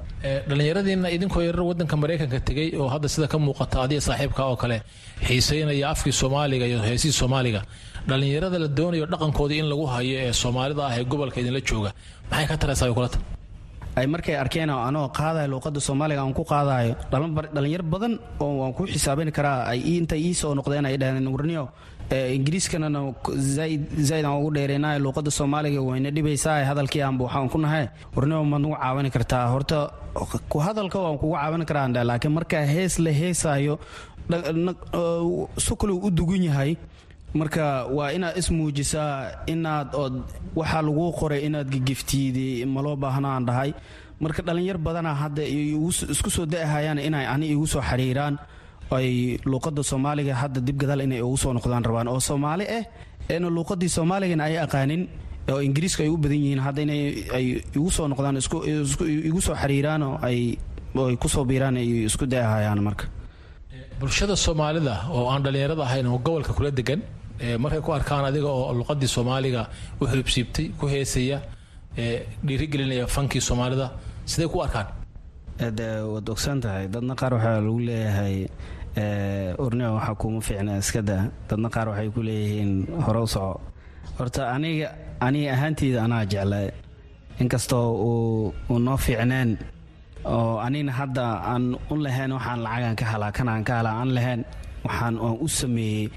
[0.49, 4.83] dhallinyaradiina idinkoo yarar wadanka maraykanka tegey oo hadda sida ka muuqata adiga saaxiibka oo kale
[5.27, 7.63] xiiseynaya afkii soomaaliga iyo heesihii soomaaliga.
[8.09, 11.91] Dhallinyarada la doonayo dhaqankoodii in lagu hayo ee soomaalida ah ee gobolka idinla jooga.
[12.31, 13.19] Maxay ka taraysaa kulata
[13.97, 16.95] ay markay arkeen anoo qaadayo luuqada soomaaliga aan ku qaadayo
[17.55, 21.65] dhalinyar badan oo waan ku xisaaban karaa ay intay ii soo noqdeen ay dhaheen warniyo
[22.11, 23.01] ingiriiskanana
[23.57, 27.85] zaaid aan ugu dheereynayo luuqada soomaaliga wayna dhibaysaa hadalkii aanba waxaan ku nahay
[28.17, 29.79] warniyo maad nagu caawini kartaa horta
[30.49, 33.75] ku hadalka waan kugu caawin karaa laakiin markaa hees la heesayo
[35.57, 36.77] sukaluu u dugun yahay
[37.35, 40.15] marka waa inaad ismuujisaa inaad ood
[40.57, 43.71] waxaa laguu qoray inaad gigiftiidi maloo baahna aan dhahay
[44.21, 45.43] marka dhallinyar badana hadda
[46.15, 48.35] isku soo da'ahayaan inay ani igu soo xiriiraan
[48.97, 52.09] ay luuqada soomaaliga hadda dib gadaal inay ugu soo noqdaan rabaan.
[52.09, 52.85] Oo soomaali ah
[53.33, 55.03] eena luuqadii soomaaligana ay aqaanin
[55.53, 57.03] oo ingiriiska ay u badan yihiin hadda inay
[57.37, 58.37] ay igu soo noqdaan
[59.29, 60.57] igu soo xiriiraan oo ay
[61.21, 63.05] ku soo biiraan ay isku da'ahayaan marka.
[64.01, 67.01] Bulshada soomaalida oo aan dhallinyarada ahayn oo gobolka kula degan
[67.63, 69.63] markay ku arkaan adiga oo luqadii soomaaliga
[70.01, 71.39] u xulubsiibtay ku heesaya
[72.47, 73.87] dhiirigelinaya fankii soomaalida
[74.25, 74.87] siday ku arkaan?
[76.13, 78.37] Waad ogsan tahay dadna qaar waxaa lagu leeyahay
[79.65, 81.17] ornea waxaa kuuma fiicna iskada.
[81.49, 82.73] Dadna qaar waxay ku leeyihiin
[83.07, 83.61] hore u soco.
[84.19, 84.89] Horta aniga
[85.27, 86.61] aniga ahaanteyda anaa jecla
[87.41, 87.87] inkastoo
[88.71, 89.51] uu noo fiicneen
[90.25, 94.41] oo anina hadda aan u lahayn waxaan lacagaan ka halaa kanaan ka halaa aan lahayn
[94.87, 96.11] waxaan aan u sameeyey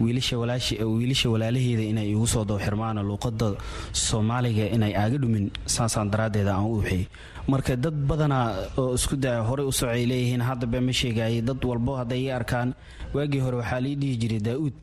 [0.00, 3.48] wiilasha walaalaheeda inay igu soo dowxirmaan luuqada
[3.92, 7.04] soomaaliga inay aaga dhumin saasaan daraaddeeda aan u uxiyey.
[7.50, 8.46] Marka dad badanaa
[8.80, 12.30] oo isku daya horey u socay leeyihiin hadda bee ma sheegayay dad walbo hadday ii
[12.38, 12.68] arkaan
[13.14, 14.74] waagii hore waxaa lii dhihi jiray daa'uud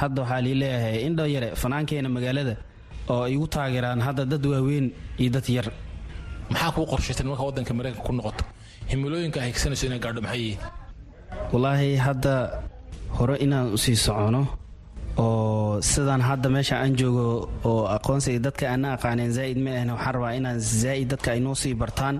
[0.00, 2.54] hadda waxaa lii leeyahay indho yare fanaankeena magaalada
[3.14, 4.86] oo igu taageeraan hadda dad waaweyn
[5.20, 5.68] iyo dad yar.
[6.50, 8.44] Maxaa kuu qorshaysan markaa waddanka maraykanka ku noqoto?
[8.90, 10.60] Himilooyinka ay higsanayso inay gaadho maxay yihiin?
[11.52, 12.34] Wallaahi hadda
[13.18, 14.42] hore inaan u sii socono
[15.18, 20.14] oo sidaan hadda meesha aan joogo oo aqoonsiga dadka aana aqaaneen zaa'id ma ahna waxaan
[20.14, 22.16] rabaa inaan zaa'id dadka ay noo sii bartaan.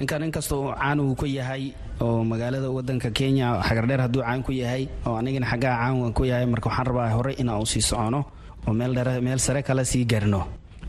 [0.00, 1.72] Ninkan inkastoo uu caan uu ku yahay
[2.04, 6.46] oo magaalada wadanka kenya xagardheer hadduu caan ku yahay oo anigana xaggaa caan ku yahay
[6.46, 8.20] marka waxaan rabaa hore inaan u sii socono
[8.66, 10.40] oo meel sare kale sii gaarno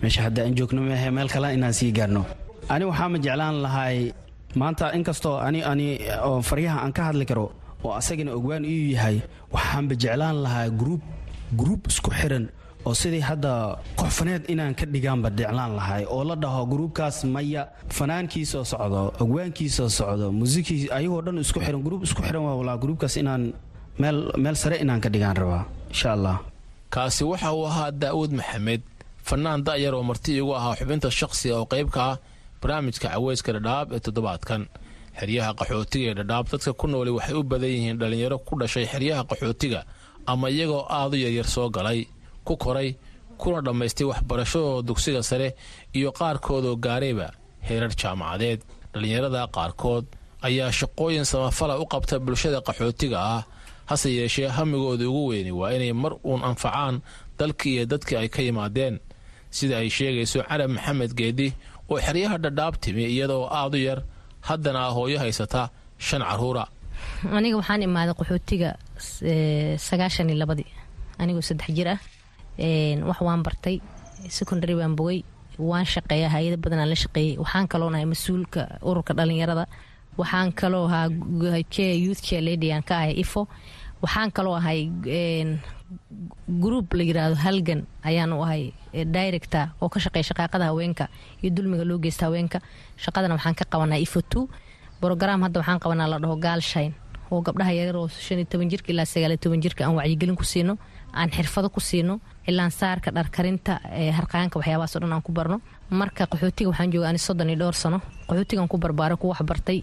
[0.02, 2.26] meesha hadda aan joogno maahe meel kale inaan sii gaarno
[2.70, 4.12] ani waxaama jeclaan lahay
[4.60, 5.88] maanta inkastoo ani ani
[6.28, 7.46] oo faryaha aan ka hadli karo
[7.84, 9.18] oo asagana ogwaan iyuu yahay
[9.56, 11.00] waxaanba jeclaan lahaa gruub
[11.56, 12.46] gruub isku xiran
[12.86, 17.68] oo sidii hadda qoxfaneed inaan ka dhigaanba jeclaan lahay oo la dhaho gruubkaas maya
[17.98, 23.16] fanaankiisoo socdo ogwaankiisoo socdo muusikii ayagoo dhan isku xiran gruub isku xiran waa walaa gruubkaas
[23.18, 23.54] inaan
[24.00, 26.38] meel meel sare inaan ka dhigaan rabaa insha allah
[26.90, 28.82] kaasi waxa uu ahaa daa'uud maxamed
[29.28, 32.16] fanaan da'yar oo marti igu ahaa xubinta shakhsiga oo qayb ka ah
[32.62, 34.62] barnaamijka caweyska dhadhaab ee toddobaadkan.
[35.20, 39.22] Xeryaha qaxootiga ee dhadhaab dadka ku nooli waxay u badan yihiin dhallinyaro ku dhashay xeryaha
[39.30, 39.80] qaxootiga
[40.32, 42.08] ama iyagoo aad u yaryar soo galay
[42.46, 42.96] ku koray
[43.38, 45.56] kuna dhammaystay waxbarashadooda dugsiga sare
[45.98, 47.28] iyo qaarkoodoo gaarayba
[47.68, 48.60] heerar jaamacadeed.
[48.94, 50.06] Dhallinyarada qaarkood
[50.48, 53.44] ayaa shaqooyin samafala u qabta bulshada qaxootiga ah
[53.90, 57.02] hase yeeshee hamigooda ugu weyni waa inay mar uun anfacaan
[57.40, 59.00] dalkii iyo dadkii ay ka yimaadeen.
[59.50, 61.54] Sida ay sheegayso carab maxamed geedi
[61.90, 64.00] oo xeryaha dhadhaab timi iyadoo aad u yar
[64.48, 66.66] haddana ah hooyo haysata shan caruura
[67.38, 68.70] aniga waxaan imaaday qaxootiga
[69.88, 70.70] sagaashan iyo labadii
[71.22, 72.00] anigoo saddex jir ah.
[73.10, 73.76] Wax waan bartay
[74.38, 75.20] secondary baan bogay
[75.70, 79.66] waan shaqeeya hay'ado badan la shaqeeyey waxaan kaloo nahay mas'uulka ururka dhalinyarada
[80.20, 81.08] waxaan kaloo ahaa
[82.06, 83.42] youth care lady aan ka ahay ifo
[84.02, 84.90] waxaan kaloo ahay
[86.64, 87.82] group la yiraahdo halgan.
[88.04, 91.06] Ayaan u ahay director oo ka shaqeeya shaqaaqada haweenka
[91.42, 92.60] iyo dulmiga loo geysta haweenka.
[93.04, 94.50] Shaqadana waxaan ka qabanaa ifo two
[95.02, 96.94] brogram hadda waxaan qabanaa la dhaho gaalshine
[97.32, 100.36] oo gabdhaha yaryar oo shan iyo toban jirka ilaa sagaal iyo toban jirka aan wacyigelin
[100.36, 100.78] ku siino
[101.14, 103.74] aan xirfado ku siino ilaan saarka dharkarinta
[104.18, 105.58] harqaanka waxyaabahaasoo dhan aan ku barno.
[105.90, 108.00] Marka qaxootiga waxaan jooga ani soddon iyo dhowr sano.
[108.28, 109.80] Qaxootigaan ku barbaaray ku waxbartay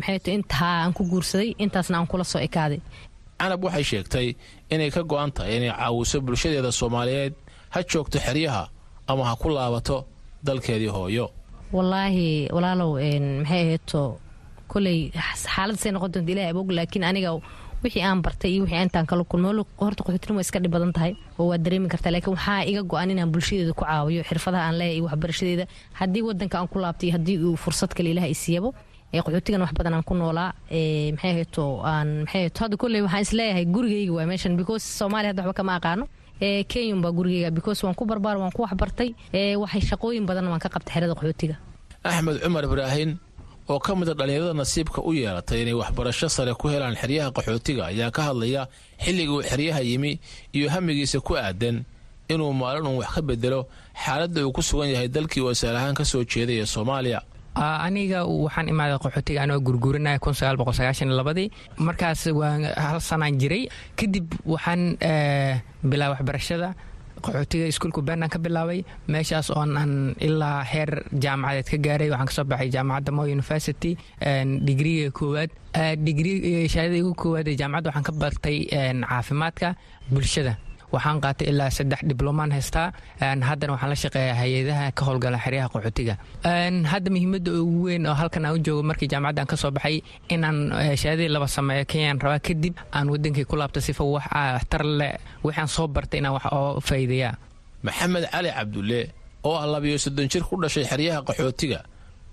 [0.00, 2.80] maxay to intaa aan ku guursaday intaasna aan kula soo ekaaday.
[3.40, 4.28] Canab waxay sheegtay
[4.70, 7.34] inay ka go-an tahay inay caawiso bulshadeeda soomaaliyeed
[7.74, 8.68] ha joogto xeryaha
[9.08, 10.06] ama ha ku laabato
[10.46, 11.26] dalkeedii hooyo.
[11.72, 14.02] Wallaahi walaalow maxay ahayto
[14.74, 14.98] koley
[15.44, 17.30] xaalad say noqon doonta ilahi abog laakiin aniga
[17.84, 19.48] wixii aan bartay iyo wixii intaan kala kulmo
[19.84, 23.30] horta qaxootinimo iska dhib badan tahay oo waad dareemi kartaa laakiin waxaa iga go-an inaan
[23.34, 25.64] bulshadeeda ku caawiyo xirfadaha aan leeyahay iyo waxbarashadeeda
[26.00, 28.70] haddii wadanka aan ku laabtay haddii uu fursad kale ilaah isiiyabo
[29.26, 30.50] qaxootigan wax badan aan ku noolaa
[31.14, 35.30] maxay ahayto aan maxay ahayto hadda kolley waxaan is leeyahay gurigayga waa meeshan because soomaaliya
[35.32, 36.04] hadda waxba kama aqaano.
[36.70, 39.10] Kenyan baa gurigayga because waan ku barbaar waan ku waxbartay
[39.62, 41.56] waxay shaqooyin badan waan ka qabtay xerada qaxootiga.
[42.08, 43.10] Axmed cumar ibraahin
[43.68, 48.10] oo ka mida dhallinyarada nasiibka u yeelatay inay waxbarasho sare ku helaan xeryaha qaxootiga ayaa
[48.16, 48.62] ka hadlaya
[49.04, 50.20] xilliga uu xeryaha yimi
[50.56, 51.84] iyo hamigiisa ku aadan
[52.28, 53.60] inuu maalin uun wax ka bedelo
[54.04, 57.20] xaaladda uu ku sugan yahay dalkii uu asaal ahaan ka soo jeeday ee soomaaliya.
[57.86, 63.68] Aniga waxaan imaaday qaxootiga anoo gurguurinaya ii markaas waa hal sanaan jiray.
[63.96, 64.98] Kadib waxaan
[65.90, 66.74] bilaa waxbarashada
[67.22, 70.90] qaxootiga iskuulka bernaan ka bilaabay meeshaas oon aan ilaa heer
[71.24, 73.96] jaamacadeed ka gaaray waxaan ka soo baxay jaamacadda mo university
[74.66, 75.50] digriga koowaad.
[75.74, 78.58] Shahaadada igu koowaad ee jaamacadda waxaan ka bartay
[79.08, 79.74] caafimaadka
[80.10, 80.56] bulshada
[80.94, 82.88] waxaan qaatay ilaa saddex diblomaan haystaa
[83.48, 86.14] haddana waxaan la shaqeeyaa hay'adaha ka howlgala xeryaha qaxootiga
[86.92, 89.96] hadda muhiimadda ugu weyn oo halkan aan u joogo markii jaamacadda aan ka soo baxay
[90.34, 90.56] inaan
[91.00, 94.24] shahaadadii laba sameeyo kenyaan rabaa kadib aan wadankii ku laabta sifa wax
[94.72, 95.12] tar leh
[95.46, 97.34] waxaan soo bartay inaan wax oo faa'iideeyaa
[97.86, 99.00] maxamed cali cabdulle
[99.48, 101.80] oo ah labiyo soddon jir ku dhashay xeryaha qaxootiga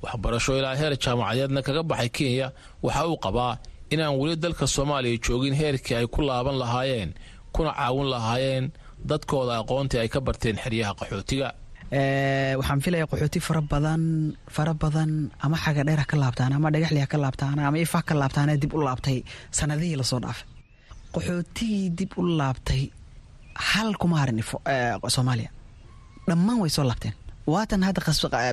[0.03, 2.47] waxbarasho ilaa heer jaamacadeedna kaga baxay kenya
[2.85, 3.53] waxa uu qabaa
[3.93, 7.09] inaan weli dalka soomaaliya joogin heerkii ay ku laaban lahaayeen
[7.55, 8.65] kuna caawin lahaayeen
[9.09, 11.49] dadkooda aqoontii ay ka barteen xeryaha qaxootiga.
[12.59, 14.03] Waxaan filaya qaxooti fara badan
[14.55, 15.11] fara badan
[15.45, 18.49] ama xaga dheer ha ka laabtaan ama dhagaxli ha ka laabtaan ama ha ka laabtaan
[18.61, 19.17] dib u laabtay.
[19.57, 20.45] Sanadihii la soo dhaafay.
[21.13, 22.83] Qaxootigii dib u laabtay
[23.69, 24.39] hal kuma harin
[25.15, 25.49] soomaaliya.
[26.27, 27.13] Dhammaan way soo laabteen.
[27.53, 28.01] Waatan hadda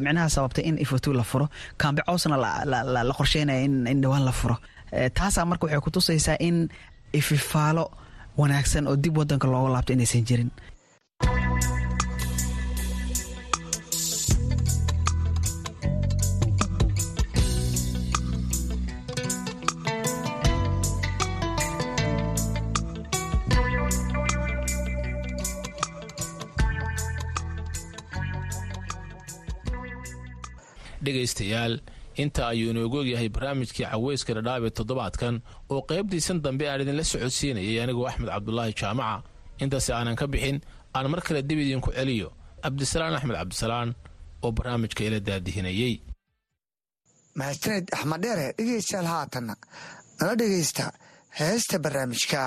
[0.07, 1.47] micnaha sababtay in ifotu la furo.
[1.81, 2.37] Kaambe cawsna
[3.07, 3.61] la qorsheynaya
[3.93, 4.57] in dhawaan la furo.
[5.19, 6.57] Taasaa marka waxay kutusaysaa in
[7.13, 7.85] ififaalo
[8.41, 10.51] wanaagsan oo dib wadanka looga laabto inaysan jirin.
[31.05, 31.75] Dhegaystayaal
[32.23, 35.35] inta ayuu inoogu ogyahay barnaamijkii caweyska dhadhaab ee toddobaadkan
[35.73, 39.23] oo qaybtiisan dambe aan idinla socodsiinayay anigoo axmed cabdulaahi jaamaca.
[39.63, 40.59] Intaasi aanan ka bixin
[40.97, 42.29] aan mar kale dib idinku celiyo
[42.63, 43.89] cabdisalaan axmed cabdisalaan
[44.45, 45.95] oo barnaamijka ila daadihinayey
[47.39, 48.23] mahadsaned axmed
[48.59, 49.55] dhegeystayaal haatanna
[50.19, 50.85] nala dhegaysta
[51.41, 52.41] heesta barnaamijka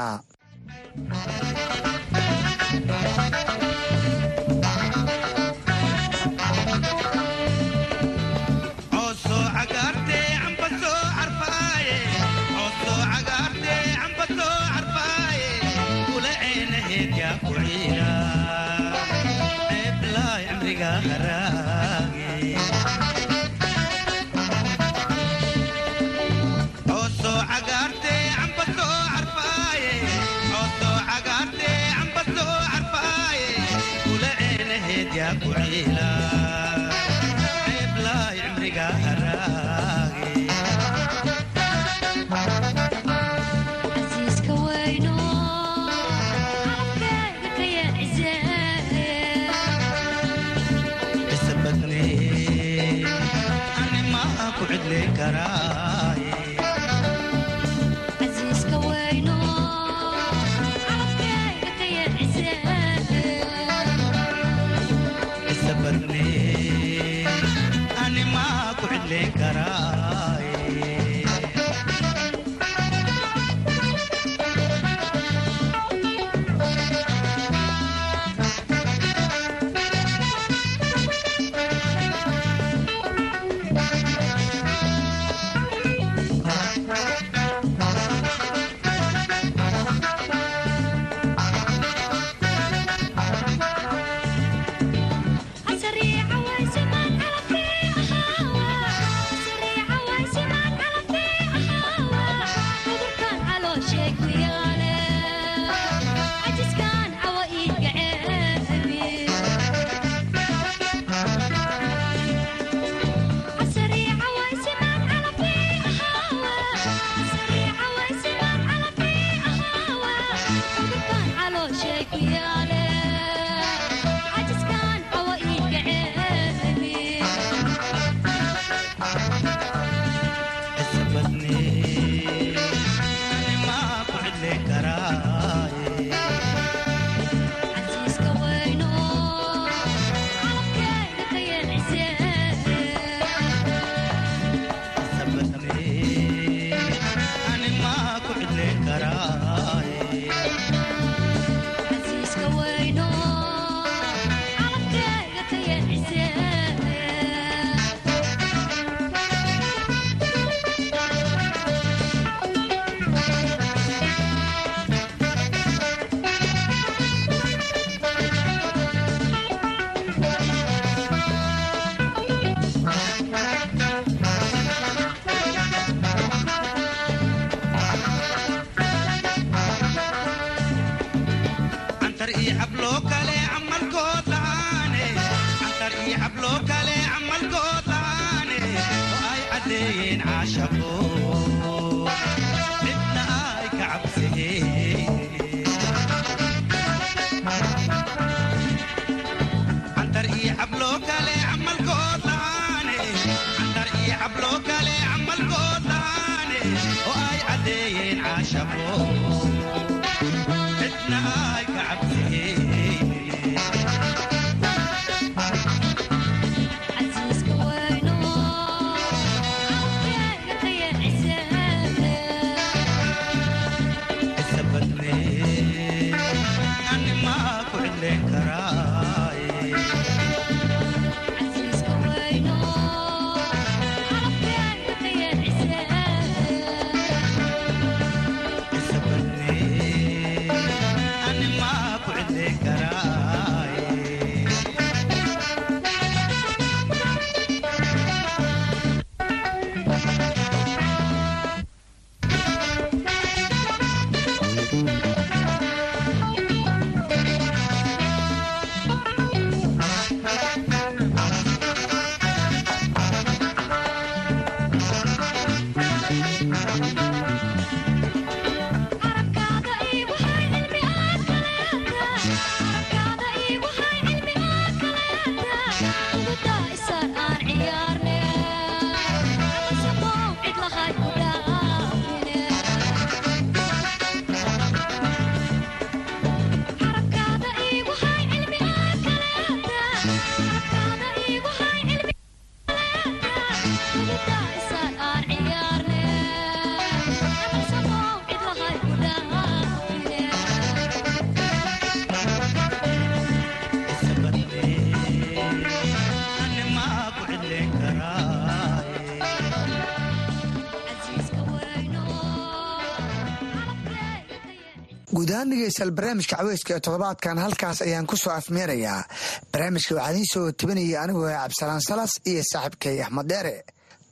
[315.42, 319.04] guud ahaan dhegeystayaal barnaamijka caweyska ee toddobaadkan halkaas ayaan ku soo afmeerayaa.
[319.52, 323.64] Barnaamijka waxaa idiin soo tebinaya anigoo ah cabdisalaan salas iyo saaxiibkay axmed dheere.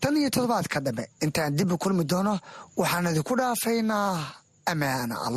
[0.02, 2.40] Tan iyo toddobaadka dambe intaan dib u kulmi doono
[2.78, 4.14] waxaan idinku dhaafaynaa.
[4.72, 5.28] Ammaana allah